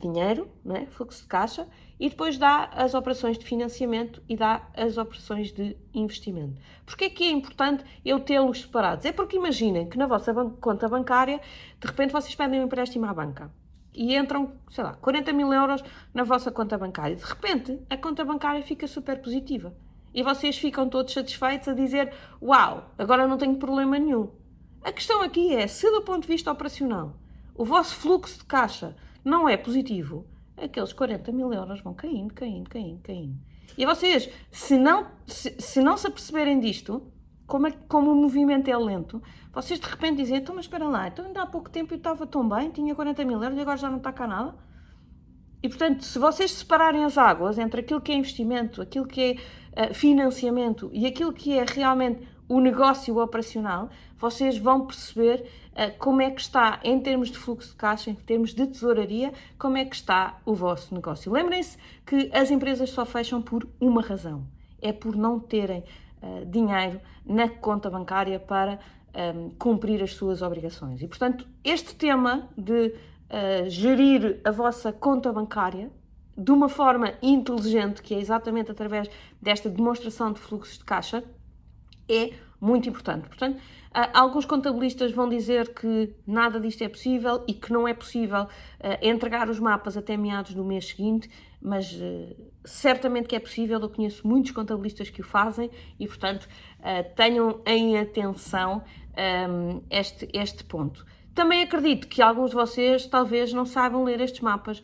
dinheiro, 0.00 0.48
né? 0.64 0.86
fluxo 0.90 1.22
de 1.22 1.28
caixa, 1.28 1.68
e 1.98 2.08
depois 2.08 2.38
dá 2.38 2.70
as 2.72 2.94
operações 2.94 3.38
de 3.38 3.44
financiamento 3.44 4.22
e 4.28 4.36
dá 4.36 4.68
as 4.76 4.96
operações 4.96 5.52
de 5.52 5.76
investimento. 5.92 6.60
Porquê 6.86 7.04
é 7.06 7.10
que 7.10 7.24
é 7.24 7.30
importante 7.30 7.84
eu 8.04 8.20
tê-los 8.20 8.62
separados? 8.62 9.04
É 9.04 9.12
porque 9.12 9.36
imaginem 9.36 9.88
que 9.88 9.98
na 9.98 10.06
vossa 10.06 10.32
conta 10.60 10.88
bancária, 10.88 11.40
de 11.80 11.86
repente 11.86 12.12
vocês 12.12 12.34
pedem 12.34 12.60
um 12.60 12.64
empréstimo 12.64 13.06
à 13.06 13.12
banca 13.12 13.50
e 13.94 14.16
entram, 14.16 14.52
sei 14.70 14.84
lá, 14.84 14.94
40 14.94 15.32
mil 15.32 15.52
euros 15.52 15.82
na 16.14 16.22
vossa 16.22 16.52
conta 16.52 16.78
bancária. 16.78 17.16
De 17.16 17.24
repente, 17.24 17.80
a 17.90 17.96
conta 17.96 18.24
bancária 18.24 18.62
fica 18.62 18.86
super 18.86 19.20
positiva. 19.20 19.74
E 20.14 20.22
vocês 20.22 20.56
ficam 20.56 20.88
todos 20.88 21.12
satisfeitos 21.12 21.68
a 21.68 21.74
dizer: 21.74 22.12
Uau, 22.40 22.94
agora 22.96 23.26
não 23.26 23.36
tenho 23.36 23.56
problema 23.56 23.98
nenhum. 23.98 24.30
A 24.82 24.92
questão 24.92 25.20
aqui 25.20 25.54
é: 25.54 25.66
se 25.66 25.90
do 25.90 26.02
ponto 26.02 26.22
de 26.22 26.28
vista 26.28 26.50
operacional 26.50 27.16
o 27.54 27.64
vosso 27.64 27.96
fluxo 27.96 28.38
de 28.38 28.44
caixa 28.44 28.96
não 29.24 29.48
é 29.48 29.56
positivo, 29.56 30.24
aqueles 30.62 30.92
40 30.92 31.32
mil 31.32 31.52
euros 31.52 31.80
vão 31.80 31.94
caindo, 31.94 32.34
caindo, 32.34 32.68
caindo, 32.68 33.00
caindo. 33.02 33.38
E 33.76 33.84
vocês, 33.84 34.28
se 34.50 34.76
não 34.76 35.06
se, 35.26 35.54
se 35.58 35.80
não 35.80 35.96
se 35.96 36.06
aperceberem 36.06 36.58
disto, 36.58 37.02
como, 37.46 37.66
é, 37.66 37.72
como 37.88 38.12
o 38.12 38.14
movimento 38.14 38.68
é 38.68 38.76
lento, 38.76 39.22
vocês 39.52 39.80
de 39.80 39.86
repente 39.86 40.18
dizem, 40.18 40.38
então 40.38 40.54
mas 40.54 40.66
espera 40.66 40.86
lá, 40.86 41.08
então 41.08 41.24
ainda 41.24 41.42
há 41.42 41.46
pouco 41.46 41.70
tempo 41.70 41.94
eu 41.94 41.98
estava 41.98 42.26
tão 42.26 42.48
bem, 42.48 42.70
tinha 42.70 42.94
40 42.94 43.24
mil 43.24 43.42
euros 43.42 43.58
e 43.58 43.60
agora 43.60 43.76
já 43.76 43.88
não 43.88 43.98
está 43.98 44.12
cá 44.12 44.26
nada. 44.26 44.54
E 45.62 45.68
portanto, 45.68 46.04
se 46.04 46.18
vocês 46.18 46.52
separarem 46.52 47.04
as 47.04 47.18
águas 47.18 47.58
entre 47.58 47.80
aquilo 47.80 48.00
que 48.00 48.12
é 48.12 48.14
investimento, 48.14 48.80
aquilo 48.80 49.06
que 49.06 49.38
é 49.74 49.90
uh, 49.90 49.94
financiamento 49.94 50.90
e 50.92 51.06
aquilo 51.06 51.32
que 51.32 51.58
é 51.58 51.64
realmente 51.66 52.26
o 52.48 52.60
negócio 52.60 53.18
operacional, 53.18 53.90
vocês 54.16 54.56
vão 54.56 54.86
perceber 54.86 55.44
como 55.98 56.20
é 56.20 56.30
que 56.30 56.40
está, 56.40 56.80
em 56.82 57.00
termos 57.00 57.30
de 57.30 57.38
fluxo 57.38 57.70
de 57.70 57.76
caixa, 57.76 58.10
em 58.10 58.14
termos 58.14 58.52
de 58.52 58.66
tesouraria, 58.66 59.32
como 59.58 59.76
é 59.76 59.84
que 59.84 59.94
está 59.94 60.40
o 60.44 60.54
vosso 60.54 60.92
negócio. 60.92 61.30
Lembrem-se 61.30 61.78
que 62.04 62.30
as 62.32 62.50
empresas 62.50 62.90
só 62.90 63.06
fecham 63.06 63.40
por 63.40 63.68
uma 63.80 64.02
razão: 64.02 64.44
é 64.82 64.92
por 64.92 65.14
não 65.14 65.38
terem 65.38 65.84
uh, 66.22 66.44
dinheiro 66.46 67.00
na 67.24 67.48
conta 67.48 67.88
bancária 67.88 68.40
para 68.40 68.80
um, 69.14 69.18
ehm, 69.20 69.50
cumprir 69.58 70.02
as 70.02 70.14
suas 70.14 70.42
obrigações. 70.42 71.00
E, 71.00 71.06
portanto, 71.06 71.46
este 71.62 71.94
tema 71.94 72.48
de 72.56 72.88
uh, 72.88 73.68
gerir 73.68 74.40
a 74.44 74.50
vossa 74.50 74.92
conta 74.92 75.32
bancária 75.32 75.90
de 76.36 76.52
uma 76.52 76.68
forma 76.68 77.14
inteligente, 77.20 78.00
que 78.00 78.14
é 78.14 78.18
exatamente 78.20 78.70
através 78.70 79.10
desta 79.42 79.68
demonstração 79.68 80.32
de 80.32 80.38
fluxos 80.38 80.78
de 80.78 80.84
caixa, 80.84 81.24
é 82.08 82.32
muito 82.60 82.88
importante. 82.88 83.28
Portanto, 83.28 83.60
alguns 84.12 84.44
contabilistas 84.44 85.12
vão 85.12 85.28
dizer 85.28 85.72
que 85.74 86.14
nada 86.26 86.60
disto 86.60 86.82
é 86.82 86.88
possível 86.88 87.44
e 87.46 87.54
que 87.54 87.72
não 87.72 87.86
é 87.88 87.94
possível 87.94 88.46
entregar 89.00 89.48
os 89.48 89.58
mapas 89.58 89.96
até 89.96 90.16
meados 90.16 90.54
do 90.54 90.64
mês 90.64 90.88
seguinte, 90.88 91.30
mas 91.60 91.98
certamente 92.64 93.26
que 93.28 93.34
é 93.36 93.40
possível. 93.40 93.80
Eu 93.80 93.88
conheço 93.88 94.26
muitos 94.26 94.50
contabilistas 94.52 95.10
que 95.10 95.20
o 95.20 95.24
fazem 95.24 95.70
e, 95.98 96.06
portanto, 96.06 96.48
tenham 97.16 97.60
em 97.66 97.98
atenção 97.98 98.82
este, 99.90 100.28
este 100.32 100.64
ponto. 100.64 101.04
Também 101.38 101.62
acredito 101.62 102.08
que 102.08 102.20
alguns 102.20 102.50
de 102.50 102.56
vocês 102.56 103.06
talvez 103.06 103.52
não 103.52 103.64
saibam 103.64 104.02
ler 104.02 104.20
estes 104.20 104.40
mapas 104.40 104.82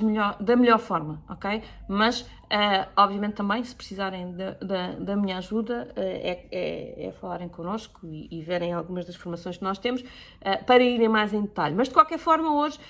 melhor, 0.00 0.34
da 0.40 0.56
melhor 0.56 0.78
forma, 0.78 1.22
ok? 1.28 1.62
Mas, 1.86 2.22
uh, 2.22 2.88
obviamente, 2.96 3.34
também, 3.34 3.62
se 3.62 3.74
precisarem 3.74 4.32
da, 4.32 4.52
da, 4.52 4.92
da 4.92 5.14
minha 5.14 5.36
ajuda, 5.36 5.86
uh, 5.90 6.00
é, 6.00 6.46
é, 6.50 7.08
é, 7.08 7.12
falarem 7.20 7.50
connosco 7.50 8.00
e, 8.06 8.28
e, 8.30 8.42
verem 8.42 8.72
algumas 8.72 9.04
das 9.04 9.14
formações 9.14 9.58
que 9.58 9.62
nós 9.62 9.76
temos 9.76 10.00
uh, 10.00 10.64
para 10.64 10.82
irem 10.82 11.06
mais 11.06 11.34
em 11.34 11.42
detalhe. 11.42 11.74
Mas, 11.74 11.88
de 11.88 11.92
qualquer 11.92 12.18
forma, 12.18 12.54
hoje 12.62 12.80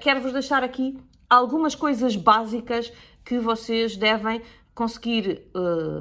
quero-vos 0.00 0.32
deixar 0.32 0.64
aqui 0.64 0.98
algumas 1.28 1.74
coisas 1.74 2.16
básicas 2.16 2.90
que 3.26 3.38
vocês 3.38 3.94
devem 3.94 4.40
conseguir 4.74 5.42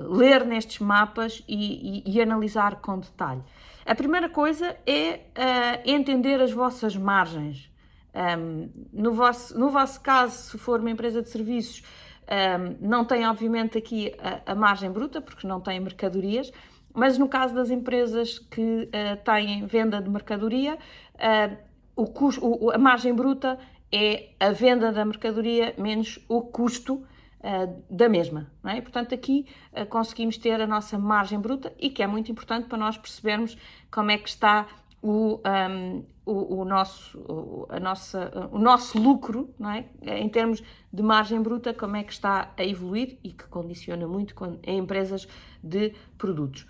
ler 0.10 0.46
nestes 0.46 0.80
mapas 0.80 1.44
e, 1.46 2.04
e, 2.08 2.16
e 2.16 2.22
analisar 2.22 2.78
com 2.78 3.00
detalhe. 3.00 3.44
A 3.88 3.96
primeira 3.96 4.28
coisa 4.28 4.76
é 4.86 5.14
uh, 5.16 5.90
entender 5.90 6.42
as 6.42 6.52
vossas 6.52 6.94
margens. 6.94 7.72
Um, 8.14 8.70
no, 8.92 9.14
vosso, 9.14 9.58
no 9.58 9.70
vosso 9.70 10.02
caso, 10.02 10.36
se 10.36 10.58
for 10.58 10.82
uma 10.82 10.92
empresa 10.92 11.22
de 11.22 11.30
serviços, 11.30 11.84
um, 12.28 12.86
não 12.86 13.06
tem 13.06 13.26
obviamente 13.26 13.78
aqui 13.78 14.14
a, 14.20 14.52
a, 14.52 14.56
margem 14.56 14.92
bruta, 14.92 15.22
porque 15.22 15.48
não 15.48 15.62
tem 15.62 15.80
mercadorias, 15.80 16.52
mas 16.94 17.18
no 17.18 17.30
caso 17.30 17.56
das 17.56 17.70
empresas 17.70 18.38
que 18.38 18.62
uh, 18.62 19.24
têm 19.24 19.66
venda 19.66 20.02
de 20.02 20.10
mercadoria, 20.10 20.78
uh, 21.16 21.58
o 21.96 22.08
custo, 22.08 22.46
o, 22.46 22.72
a 22.72 22.78
margem 22.78 23.14
bruta 23.14 23.58
é 23.90 24.32
a 24.38 24.52
venda 24.52 24.92
da 24.92 25.06
mercadoria 25.06 25.74
menos 25.78 26.20
o 26.28 26.42
custo 26.42 27.06
uh, 27.40 27.84
da 27.90 28.10
mesma. 28.10 28.52
Não 28.64 28.72
é? 28.72 28.82
Portanto, 28.82 29.14
aqui 29.14 29.46
uh, 29.74 29.86
conseguimos 29.86 30.38
ter 30.38 30.62
a 30.62 30.68
nossa 30.68 30.98
margem 30.98 31.40
bruta 31.40 31.74
e 31.80 31.90
que 31.90 32.04
é 32.04 32.08
muito 32.08 32.32
importante 32.32 32.68
para 32.68 32.78
nós 32.78 32.98
percebermos 32.98 33.58
como 33.92 34.12
é 34.12 34.18
que 34.18 34.30
está 34.30 34.68
o, 35.02 35.36
um, 35.36 35.40
ehm, 35.46 36.04
o, 36.26 36.62
o, 36.62 36.66
nosso, 36.66 37.68
a 37.70 37.80
nossa, 37.80 38.50
o 38.52 38.58
nosso 38.58 39.00
lucro, 39.00 39.54
não 39.58 39.70
é? 39.70 39.86
em 40.02 40.28
termos 40.28 40.62
de 40.92 41.04
margem 41.04 41.42
bruta, 41.42 41.74
como 41.74 41.96
é 41.96 42.04
que 42.04 42.12
está 42.12 42.52
a 42.58 42.66
evoluir 42.66 43.18
e 43.24 43.32
que 43.32 43.46
condiciona 43.46 44.08
muito 44.08 44.36
em 44.64 44.80
empresas 44.80 45.28
de 45.64 45.94
produtos. 46.18 46.66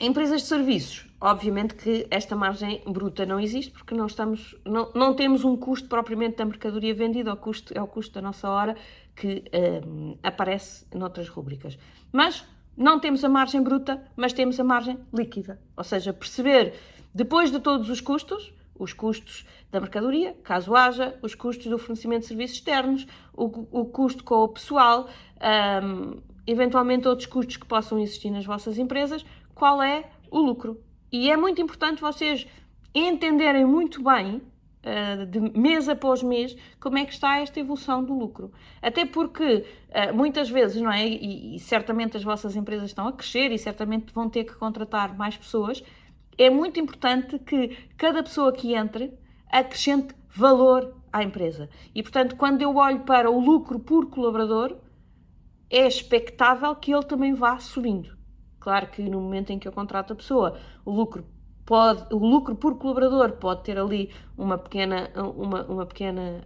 Em 0.00 0.06
empresas 0.06 0.42
de 0.42 0.48
serviços, 0.48 1.06
obviamente 1.20 1.74
que 1.74 2.06
esta 2.10 2.34
margem 2.34 2.82
bruta 2.86 3.24
não 3.24 3.38
existe 3.38 3.70
porque 3.70 3.94
não, 3.94 4.06
estamos, 4.06 4.56
não, 4.64 4.90
não 4.94 5.14
temos 5.14 5.44
um 5.44 5.56
custo 5.56 5.88
propriamente 5.88 6.36
da 6.36 6.44
mercadoria 6.44 6.94
vendida, 6.94 7.32
o 7.32 7.36
custo, 7.36 7.72
é 7.76 7.80
o 7.80 7.86
custo 7.86 8.14
da 8.14 8.22
nossa 8.22 8.48
hora 8.48 8.76
que 9.14 9.44
um, 9.86 10.16
aparece 10.22 10.86
noutras 10.94 11.28
rubricas. 11.28 11.78
Mas 12.10 12.44
não 12.76 12.98
temos 12.98 13.22
a 13.22 13.28
margem 13.28 13.62
bruta, 13.62 14.02
mas 14.16 14.32
temos 14.32 14.58
a 14.58 14.64
margem 14.64 14.98
líquida. 15.12 15.60
Ou 15.76 15.84
seja, 15.84 16.12
perceber, 16.12 16.74
depois 17.14 17.50
de 17.50 17.60
todos 17.60 17.90
os 17.90 18.00
custos, 18.00 18.52
os 18.78 18.92
custos 18.92 19.46
da 19.70 19.80
mercadoria, 19.80 20.34
caso 20.42 20.74
haja, 20.74 21.16
os 21.22 21.34
custos 21.34 21.66
do 21.66 21.78
fornecimento 21.78 22.22
de 22.22 22.28
serviços 22.28 22.56
externos, 22.56 23.06
o, 23.34 23.44
o 23.80 23.84
custo 23.84 24.24
com 24.24 24.36
o 24.36 24.48
pessoal, 24.48 25.08
um, 25.84 26.20
eventualmente 26.46 27.06
outros 27.06 27.26
custos 27.26 27.56
que 27.56 27.66
possam 27.66 27.98
existir 27.98 28.30
nas 28.30 28.44
vossas 28.44 28.78
empresas, 28.78 29.24
qual 29.54 29.82
é 29.82 30.10
o 30.30 30.40
lucro. 30.40 30.80
E 31.10 31.30
é 31.30 31.36
muito 31.36 31.60
importante 31.60 32.00
vocês 32.00 32.46
entenderem 32.94 33.64
muito 33.64 34.02
bem, 34.02 34.36
uh, 34.36 35.26
de 35.26 35.40
mês 35.40 35.88
após 35.88 36.22
mês, 36.22 36.56
como 36.80 36.98
é 36.98 37.04
que 37.04 37.12
está 37.12 37.38
esta 37.38 37.60
evolução 37.60 38.02
do 38.04 38.14
lucro. 38.14 38.52
Até 38.80 39.04
porque 39.04 39.64
uh, 39.88 40.14
muitas 40.14 40.50
vezes, 40.50 40.80
não 40.80 40.90
é? 40.90 41.06
E, 41.06 41.56
e 41.56 41.58
certamente 41.60 42.16
as 42.16 42.24
vossas 42.24 42.56
empresas 42.56 42.90
estão 42.90 43.06
a 43.06 43.12
crescer 43.12 43.52
e 43.52 43.58
certamente 43.58 44.12
vão 44.12 44.28
ter 44.28 44.44
que 44.44 44.54
contratar 44.54 45.16
mais 45.16 45.36
pessoas. 45.36 45.82
É 46.36 46.48
muito 46.50 46.80
importante 46.80 47.38
que 47.38 47.76
cada 47.96 48.22
pessoa 48.22 48.52
que 48.52 48.74
entre 48.74 49.12
acrescente 49.50 50.14
valor 50.30 50.96
à 51.12 51.22
empresa. 51.22 51.68
E 51.94 52.02
portanto, 52.02 52.36
quando 52.36 52.62
eu 52.62 52.74
olho 52.76 53.00
para 53.00 53.30
o 53.30 53.38
lucro 53.38 53.78
por 53.78 54.08
colaborador, 54.08 54.76
é 55.68 55.86
expectável 55.86 56.74
que 56.74 56.92
ele 56.92 57.04
também 57.04 57.34
vá 57.34 57.58
subindo. 57.58 58.21
Claro 58.62 58.86
que 58.86 59.02
no 59.02 59.20
momento 59.20 59.50
em 59.50 59.58
que 59.58 59.66
eu 59.66 59.72
contrato 59.72 60.12
a 60.12 60.16
pessoa, 60.16 60.56
o 60.84 60.92
lucro 60.92 61.24
pode, 61.66 62.14
o 62.14 62.18
lucro 62.18 62.54
por 62.54 62.78
colaborador 62.78 63.32
pode 63.32 63.64
ter 63.64 63.76
ali 63.76 64.08
uma 64.38 64.56
pequena, 64.56 65.10
uma, 65.16 65.64
uma 65.64 65.84
pequena, 65.84 66.40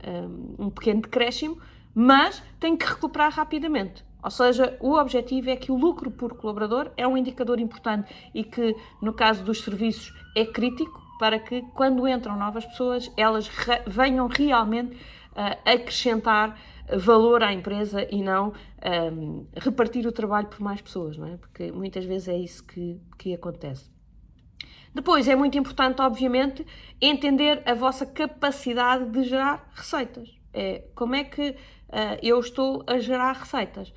um, 0.59 0.67
um 0.67 0.71
pequeno 0.71 1.03
decréscimo, 1.03 1.59
mas 1.95 2.43
tem 2.59 2.75
que 2.75 2.87
recuperar 2.87 3.33
rapidamente. 3.33 4.03
Ou 4.23 4.31
seja, 4.31 4.79
o 4.81 4.95
objetivo 4.95 5.51
é 5.51 5.57
que 5.57 5.71
o 5.71 5.77
lucro 5.77 6.11
por 6.11 6.35
colaborador 6.37 6.91
é 6.97 7.07
um 7.07 7.19
indicador 7.19 7.61
importante 7.61 8.11
e 8.35 8.43
que, 8.43 8.75
no 9.03 9.13
caso 9.13 9.45
dos 9.45 9.63
serviços, 9.63 10.13
é 10.35 10.47
crítico 10.47 11.03
para 11.19 11.39
que, 11.39 11.63
quando 11.75 12.09
entram 12.09 12.35
novas 12.37 12.65
pessoas, 12.65 13.13
elas 13.15 13.47
re 13.47 13.83
venham 13.87 14.27
realmente 14.27 14.95
uh, 14.95 15.59
acrescentar 15.65 16.59
valor 16.95 17.43
à 17.43 17.53
empresa 17.53 18.07
e 18.11 18.23
não 18.23 18.53
um, 19.13 19.47
repartir 19.57 20.07
o 20.07 20.13
trabalho 20.13 20.47
por 20.49 20.61
mais 20.61 20.81
pessoas, 20.81 21.17
não 21.17 21.27
é? 21.27 21.37
Porque 21.37 21.73
muitas 21.73 22.05
vezes 22.05 22.29
é 22.29 22.37
isso 22.37 22.65
que, 22.65 23.01
que 23.19 23.35
acontece. 23.35 23.91
Depois 24.95 25.29
é 25.29 25.37
muito 25.37 25.59
importante, 25.59 26.01
obviamente, 26.01 26.67
entender 27.01 27.63
a 27.67 27.75
vossa 27.75 28.07
capacidade 28.07 29.11
de 29.11 29.25
gerar 29.25 29.71
receitas. 29.75 30.35
É, 30.55 30.85
como 30.95 31.15
é 31.15 31.23
que 31.23 31.51
uh, 31.51 31.55
eu 32.23 32.41
estou 32.41 32.83
a 32.87 32.99
gerar 32.99 33.33
receitas? 33.33 33.93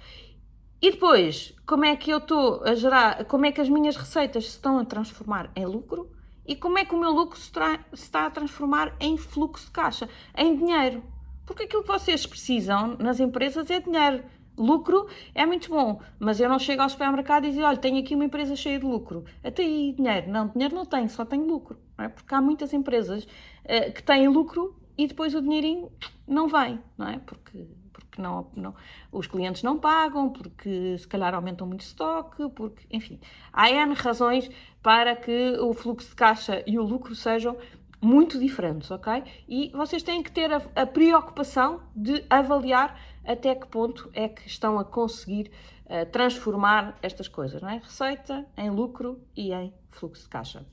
E 0.82 0.92
depois, 0.92 1.54
como 1.66 1.86
é 1.86 1.96
que 1.96 2.12
eu 2.12 2.18
estou 2.18 2.64
a 2.64 2.76
gerar, 2.76 3.26
como 3.26 3.46
é 3.46 3.52
que 3.52 3.62
as 3.62 3.70
minhas 3.70 3.96
receitas 3.96 4.46
se 4.46 4.52
estão 4.52 4.78
a 4.78 4.86
transformar 4.86 5.52
em 5.56 5.66
lucro 5.66 6.10
e 6.46 6.56
como 6.56 6.78
é 6.78 6.84
que 6.84 6.96
o 6.96 7.00
meu 7.00 7.12
lucro 7.12 7.38
se, 7.38 7.50
se 7.50 8.04
está 8.04 8.26
a 8.26 8.30
transformar 8.30 8.96
em 9.00 9.18
fluxo 9.18 9.68
de 9.68 9.72
caixa, 9.72 10.10
em 10.36 10.56
dinheiro. 10.56 11.04
Porque 11.50 11.64
aquilo 11.64 11.82
que 11.82 11.88
vocês 11.88 12.28
precisam 12.28 12.96
nas 13.00 13.20
empresas 13.20 13.72
é 13.72 13.80
dinheiro. 13.80 14.24
Lucro 14.56 15.08
é 15.34 15.48
muito 15.48 15.68
bom, 15.68 16.00
mas 16.20 16.40
eu 16.40 16.48
não 16.48 16.60
chego 16.60 16.84
ao 16.84 16.90
supermercado 16.90 17.46
e 17.46 17.52
digo, 17.52 17.64
olha, 17.64 17.76
tenho 17.76 17.98
aqui 18.00 18.14
uma 18.14 18.26
empresa 18.26 18.56
cheia 18.56 18.78
de 18.78 18.86
lucro. 18.86 19.26
Até 19.44 19.64
aí 19.64 19.92
dinheiro. 19.94 20.30
Não, 20.30 20.50
dinheiro 20.50 20.76
não 20.76 20.86
tenho, 20.86 21.10
só 21.10 21.26
tenho 21.26 21.48
lucro. 21.48 21.80
Não 21.98 22.06
é? 22.06 22.08
Porque 22.08 22.36
há 22.36 22.40
muitas 22.40 22.72
empresas 22.72 23.24
uh, 23.24 23.92
que 23.92 24.04
têm 24.04 24.28
lucro 24.28 24.80
e 24.96 25.08
depois 25.08 25.34
o 25.34 25.42
dinheirinho 25.42 25.92
não 26.28 26.48
vem, 26.48 26.80
não 26.96 27.08
é? 27.08 27.18
Porque, 27.18 27.66
porque 27.92 28.22
não, 28.22 28.52
não, 28.56 28.76
os 29.12 29.26
clientes 29.26 29.64
não 29.64 29.80
pagam, 29.80 30.30
porque 30.30 31.00
se 31.00 31.08
calhar 31.08 31.34
aumentam 31.34 31.66
muito 31.66 31.82
estoque, 31.82 32.48
porque, 32.50 32.86
enfim, 32.92 33.20
há 33.52 33.72
N 33.72 33.96
razões 33.96 34.52
para 34.84 35.16
que 35.16 35.58
o 35.60 35.74
fluxo 35.74 36.10
de 36.10 36.16
caixa 36.16 36.64
e 36.68 36.78
o 36.78 36.84
lucro 36.84 37.16
sejam 37.16 37.58
muito 38.02 38.40
diferentes, 38.40 38.90
ok? 38.92 39.24
E 39.48 39.72
vocês 39.74 40.02
têm 40.02 40.24
que 40.24 40.32
ter 40.32 40.52
a, 40.52 40.62
a, 40.76 40.86
preocupação 40.86 41.82
de 41.96 42.24
avaliar 42.30 43.00
até 43.26 43.54
que 43.54 43.68
ponto 43.68 44.10
é 44.14 44.30
que 44.30 44.48
estão 44.48 44.80
a 44.80 44.86
conseguir 44.86 45.52
uh, 45.86 46.10
transformar 46.12 46.98
estas 47.02 47.28
coisas, 47.28 47.62
não 47.62 47.70
é? 47.70 47.78
Receita 47.78 48.46
em 48.58 48.70
lucro 48.70 49.20
e 49.36 49.54
em 49.54 49.74
fluxo 49.92 50.24
de 50.24 50.30
caixa. 50.30 50.66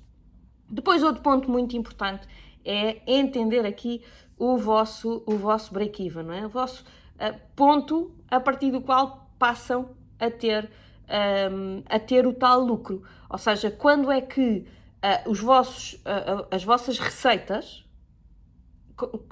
Depois, 0.68 1.02
outro 1.02 1.22
ponto 1.22 1.50
muito 1.50 1.76
importante 1.76 2.26
é 2.64 3.02
entender 3.06 3.66
aqui 3.66 4.02
o 4.38 4.56
vosso, 4.56 5.22
o 5.26 5.36
vosso 5.36 5.72
break-even, 5.72 6.24
não 6.24 6.34
é? 6.34 6.46
O 6.46 6.48
vosso 6.48 6.84
uh, 7.16 7.38
ponto 7.56 8.14
a 8.30 8.38
partir 8.38 8.70
do 8.70 8.80
qual 8.80 9.30
passam 9.38 9.90
a 10.18 10.30
ter, 10.30 10.64
um, 10.64 11.78
ehm, 11.78 11.82
a 11.88 11.98
ter 11.98 12.26
o 12.26 12.32
tal 12.32 12.60
lucro. 12.60 13.02
Ou 13.28 13.38
seja, 13.38 13.70
quando 13.70 14.10
é 14.10 14.20
que 14.20 14.66
uh, 15.04 15.30
os 15.30 15.40
vossos, 15.40 15.94
uh, 15.94 16.46
as 16.50 16.64
vossas 16.64 16.98
receitas 16.98 17.87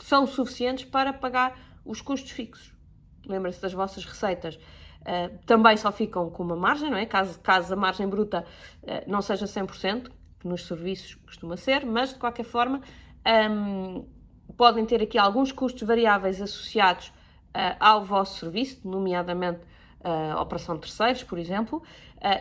são 0.00 0.26
suficientes 0.26 0.84
para 0.84 1.12
pagar 1.12 1.58
os 1.84 2.00
custos 2.00 2.30
fixos. 2.30 2.72
Lembrem-se 3.26 3.60
das 3.60 3.72
vossas 3.72 4.04
receitas. 4.04 4.56
Uh, 4.56 5.38
também 5.44 5.76
só 5.76 5.92
ficam 5.92 6.30
com 6.30 6.42
uma 6.42 6.56
margem, 6.56 6.90
não 6.90 6.96
é? 6.96 7.04
Caso, 7.04 7.38
caso 7.40 7.72
a 7.72 7.76
margem 7.76 8.08
bruta 8.08 8.44
uh, 8.82 8.86
não 9.06 9.20
seja 9.20 9.46
100%, 9.46 10.10
que 10.40 10.48
nos 10.48 10.66
serviços 10.66 11.14
costuma 11.14 11.56
ser, 11.56 11.84
mas 11.84 12.10
de 12.10 12.18
qualquer 12.18 12.44
forma 12.44 12.80
um, 13.50 14.06
podem 14.56 14.84
ter 14.86 15.02
aqui 15.02 15.18
alguns 15.18 15.52
custos 15.52 15.86
variáveis 15.86 16.40
associados 16.40 17.08
uh, 17.08 17.76
ao 17.78 18.02
vosso 18.02 18.40
serviço, 18.40 18.86
nomeadamente 18.86 19.60
a 20.06 20.38
operação 20.42 20.74
de 20.74 20.82
terceiros, 20.82 21.22
por 21.22 21.38
exemplo, 21.38 21.82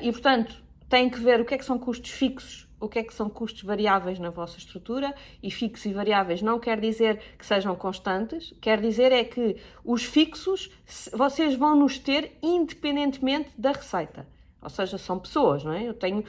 e 0.01 0.12
portanto 0.12 0.62
têm 0.93 1.10
que 1.10 1.19
ver 1.19 1.41
o 1.41 1.45
que 1.45 1.56
é 1.56 1.58
que 1.58 1.65
são 1.65 1.79
custos 1.79 2.12
fixos 2.12 2.67
o 2.79 2.89
que 2.89 2.99
é 2.99 3.03
que 3.03 3.13
são 3.13 3.29
custos 3.29 3.63
variáveis 3.63 4.19
na 4.19 4.29
vossa 4.29 4.58
estrutura 4.58 5.15
e 5.41 5.49
fixos 5.49 5.86
e 5.86 5.93
variáveis 5.93 6.41
não 6.41 6.60
quer 6.60 6.82
dizer 6.82 7.17
que 7.39 7.45
sejam 7.45 7.75
constantes, 7.77 8.54
quer 8.60 8.81
dizer 8.81 9.10
é 9.13 9.23
que 9.23 9.56
os 9.85 10.04
fixos 10.04 10.69
vocês 11.13 11.56
vão 11.56 11.75
nos 11.75 11.98
ter 11.98 12.37
independentemente 12.44 13.50
da 13.58 13.71
receita. 13.71 14.27
Ou 14.62 14.69
seja, 14.69 14.98
são 14.98 15.17
pessoas, 15.17 15.63
não 15.63 15.71
é? 15.71 15.87
Eu 15.87 15.94
tenho, 15.94 16.25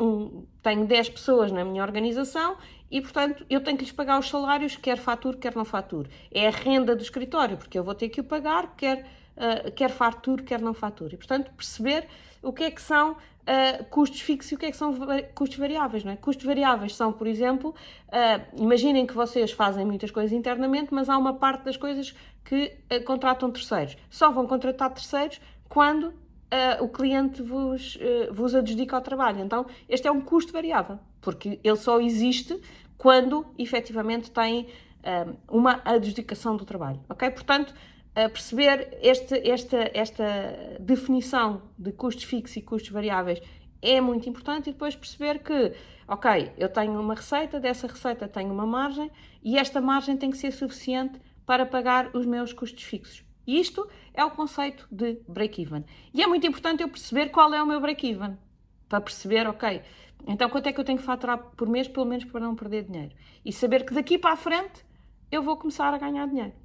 um, 0.00 0.46
tenho 0.62 0.86
10 0.86 1.10
pessoas 1.10 1.52
na 1.52 1.64
minha 1.64 1.82
organização 1.82 2.56
e, 2.90 3.02
portanto, 3.02 3.44
eu 3.50 3.62
tenho 3.62 3.76
que 3.76 3.84
lhes 3.84 3.92
pagar 3.92 4.18
os 4.18 4.28
salários, 4.28 4.76
quer 4.76 4.96
fature, 4.96 5.36
quer 5.36 5.54
não 5.54 5.66
fature. 5.66 6.08
É 6.30 6.46
a 6.46 6.50
renda 6.50 6.96
do 6.96 7.02
escritório, 7.02 7.58
porque 7.58 7.78
eu 7.78 7.84
vou 7.84 7.94
ter 7.94 8.08
que 8.08 8.20
o 8.20 8.24
pagar, 8.24 8.74
quer 8.74 9.06
uh, 9.36 9.70
quer 9.72 9.90
fature, 9.90 10.42
quer 10.42 10.60
não 10.60 10.74
fature. 10.74 11.14
E, 11.14 11.16
portanto, 11.16 11.50
perceber 11.52 12.06
o 12.42 12.52
que 12.52 12.64
é 12.64 12.70
que 12.70 12.80
são 12.80 13.12
uh, 13.12 13.84
custos 13.90 14.20
fixos 14.20 14.52
e 14.52 14.54
o 14.54 14.58
que 14.58 14.66
é 14.66 14.70
que 14.70 14.76
são 14.76 14.94
custos 15.34 15.58
variáveis. 15.58 16.04
Não 16.04 16.12
é? 16.12 16.16
Custos 16.16 16.44
variáveis 16.44 16.94
são, 16.94 17.12
por 17.12 17.26
exemplo, 17.26 17.74
uh, 18.08 18.62
imaginem 18.62 19.06
que 19.06 19.14
vocês 19.14 19.52
fazem 19.52 19.84
muitas 19.84 20.10
coisas 20.10 20.32
internamente, 20.32 20.92
mas 20.92 21.08
há 21.08 21.16
uma 21.16 21.34
parte 21.34 21.64
das 21.64 21.76
coisas 21.76 22.14
que 22.44 22.76
contratam 23.06 23.50
terceiros. 23.50 23.96
Só 24.10 24.30
vão 24.30 24.46
contratar 24.46 24.92
terceiros 24.92 25.40
quando 25.68 26.12
o 26.80 26.88
cliente 26.88 27.42
vos, 27.42 27.98
vos 28.30 28.54
adjudica 28.54 28.94
ao 28.94 29.02
trabalho. 29.02 29.40
Então, 29.40 29.66
este 29.88 30.06
é 30.06 30.12
um 30.12 30.20
custo 30.20 30.52
variável, 30.52 31.00
porque 31.20 31.58
ele 31.64 31.76
só 31.76 31.98
existe 31.98 32.60
quando 32.96 33.44
efetivamente 33.58 34.30
tem 34.30 34.68
uma 35.50 35.80
adjudicação 35.84 36.54
do 36.54 36.64
trabalho. 36.64 37.00
Ok? 37.08 37.28
Portanto, 37.30 37.74
a 38.14 38.28
perceber 38.28 38.96
este, 39.02 39.48
esta, 39.48 39.90
esta 39.92 40.78
definição 40.78 41.62
de 41.76 41.92
custos 41.92 42.24
fixos 42.24 42.56
e 42.56 42.62
custos 42.62 42.90
variáveis 42.90 43.40
é 43.82 44.00
muito 44.00 44.28
importante 44.28 44.70
e 44.70 44.72
depois 44.72 44.94
perceber 44.94 45.40
que, 45.40 45.72
ok, 46.06 46.52
eu 46.56 46.68
tenho 46.68 46.98
uma 46.98 47.14
receita, 47.14 47.58
dessa 47.58 47.86
receita 47.86 48.28
tenho 48.28 48.52
uma 48.52 48.64
margem 48.64 49.10
e 49.42 49.58
esta 49.58 49.80
margem 49.80 50.16
tem 50.16 50.30
que 50.30 50.38
ser 50.38 50.52
suficiente 50.52 51.20
para 51.44 51.66
pagar 51.66 52.10
os 52.14 52.24
meus 52.24 52.52
custos 52.52 52.84
fixos. 52.84 53.24
E 53.46 53.60
isto 53.60 53.86
é 54.14 54.24
o 54.24 54.30
conceito 54.30 54.86
de 54.90 55.20
break-even. 55.28 55.84
E 56.14 56.22
é 56.22 56.26
muito 56.26 56.46
importante 56.46 56.82
eu 56.82 56.88
perceber 56.88 57.28
qual 57.28 57.52
é 57.52 57.62
o 57.62 57.66
meu 57.66 57.80
break-even. 57.80 58.38
Para 58.88 59.00
perceber, 59.02 59.46
ok, 59.46 59.82
então 60.26 60.48
quanto 60.48 60.68
é 60.68 60.72
que 60.72 60.80
eu 60.80 60.84
tenho 60.84 60.98
que 60.98 61.04
faturar 61.04 61.38
por 61.56 61.68
mês, 61.68 61.88
pelo 61.88 62.06
menos 62.06 62.24
para 62.24 62.40
não 62.40 62.54
perder 62.54 62.84
dinheiro. 62.84 63.14
E 63.44 63.52
saber 63.52 63.84
que 63.84 63.92
daqui 63.92 64.16
para 64.16 64.32
a 64.32 64.36
frente 64.36 64.86
eu 65.30 65.42
vou 65.42 65.56
começar 65.58 65.92
a 65.92 65.98
ganhar 65.98 66.26
dinheiro 66.26 66.63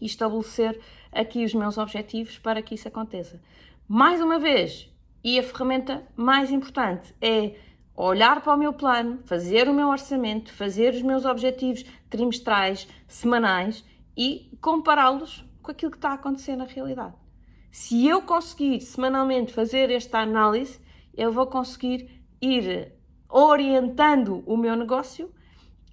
e 0.00 0.06
estabelecer 0.06 0.78
aqui 1.12 1.44
os 1.44 1.54
meus 1.54 1.78
objetivos 1.78 2.38
para 2.38 2.62
que 2.62 2.74
isso 2.74 2.88
aconteça. 2.88 3.40
Mais 3.88 4.20
uma 4.20 4.38
vez, 4.38 4.88
e 5.22 5.38
a 5.38 5.42
ferramenta 5.42 6.06
mais 6.16 6.50
importante 6.50 7.14
é 7.20 7.56
olhar 7.96 8.40
para 8.40 8.54
o 8.54 8.58
meu 8.58 8.72
plano, 8.72 9.20
fazer 9.24 9.68
o 9.68 9.74
meu 9.74 9.88
orçamento, 9.88 10.52
fazer 10.52 10.94
os 10.94 11.02
meus 11.02 11.24
objetivos 11.24 11.84
trimestrais, 12.08 12.88
semanais 13.06 13.84
e 14.16 14.56
compará-los 14.60 15.44
com 15.62 15.70
aquilo 15.70 15.90
que 15.90 15.98
está 15.98 16.10
a 16.10 16.14
acontecer 16.14 16.56
na 16.56 16.64
realidade. 16.64 17.14
Se 17.70 18.06
eu 18.06 18.22
conseguir 18.22 18.80
semanalmente 18.80 19.52
fazer 19.52 19.90
esta 19.90 20.20
análise, 20.20 20.80
eu 21.14 21.30
vou 21.30 21.46
conseguir 21.46 22.22
ir 22.40 22.92
orientando 23.28 24.42
o 24.46 24.56
meu 24.56 24.74
negócio 24.74 25.30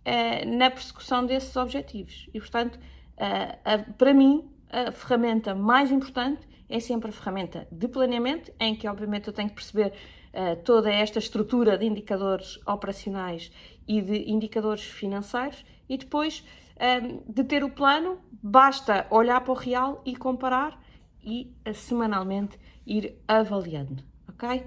eh, 0.04 0.45
na 0.45 0.72
persecução 0.72 1.26
desses 1.26 1.56
objetivos. 1.56 2.30
E, 2.34 2.39
portanto, 2.39 2.80
Uh, 3.18 3.93
para 3.93 4.13
mim, 4.13 4.49
a 4.70 4.91
ferramenta 4.91 5.55
mais 5.55 5.91
importante 5.91 6.47
é 6.70 6.80
sempre 6.80 7.09
a 7.09 7.13
ferramenta 7.13 7.68
de 7.72 7.88
planeamento, 7.88 8.51
em 8.59 8.76
que, 8.76 8.88
obviamente, 8.88 9.28
eu 9.28 9.34
tenho 9.34 9.49
que 9.49 9.55
perceber 9.55 9.93
uh, 10.34 10.55
toda 10.63 10.91
esta 10.91 11.20
estrutura 11.20 11.78
de 11.78 11.86
indicadores 11.86 12.59
operacionais 12.65 13.51
e 13.88 14.01
de 14.01 14.30
indicadores 14.30 14.84
financeiros, 14.84 15.65
e 15.89 15.97
depois 15.97 16.43
um, 16.80 17.32
de 17.32 17.43
ter 17.43 17.63
o 17.63 17.70
plano, 17.70 18.20
basta 18.32 19.07
olhar 19.09 19.41
para 19.41 19.51
o 19.51 19.55
real 19.55 20.01
e 20.05 20.15
comparar 20.15 20.80
e 21.24 21.55
uh, 21.68 21.74
semanalmente 21.74 22.59
ir 22.86 23.15
avaliando, 23.28 24.03
ok? 24.28 24.63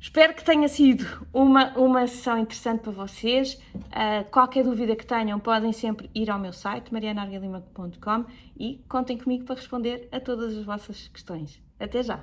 Espero 0.00 0.32
que 0.32 0.42
tenha 0.42 0.66
sido 0.66 1.04
uma, 1.30 1.76
uma 1.76 2.06
sessão 2.06 2.38
interessante 2.38 2.80
para 2.80 2.90
vocês. 2.90 3.60
Uh, 3.74 4.24
qualquer 4.30 4.64
dúvida 4.64 4.96
que 4.96 5.04
tenham, 5.04 5.38
podem 5.38 5.74
sempre 5.74 6.10
ir 6.14 6.30
ao 6.30 6.38
meu 6.38 6.54
site, 6.54 6.90
marianargalima.com 6.90 8.24
e 8.58 8.82
contem 8.88 9.18
comigo 9.18 9.44
para 9.44 9.56
responder 9.56 10.08
a 10.10 10.18
todas 10.18 10.56
as 10.56 10.64
vossas 10.64 11.08
questões. 11.08 11.62
Até 11.78 12.02
já! 12.02 12.18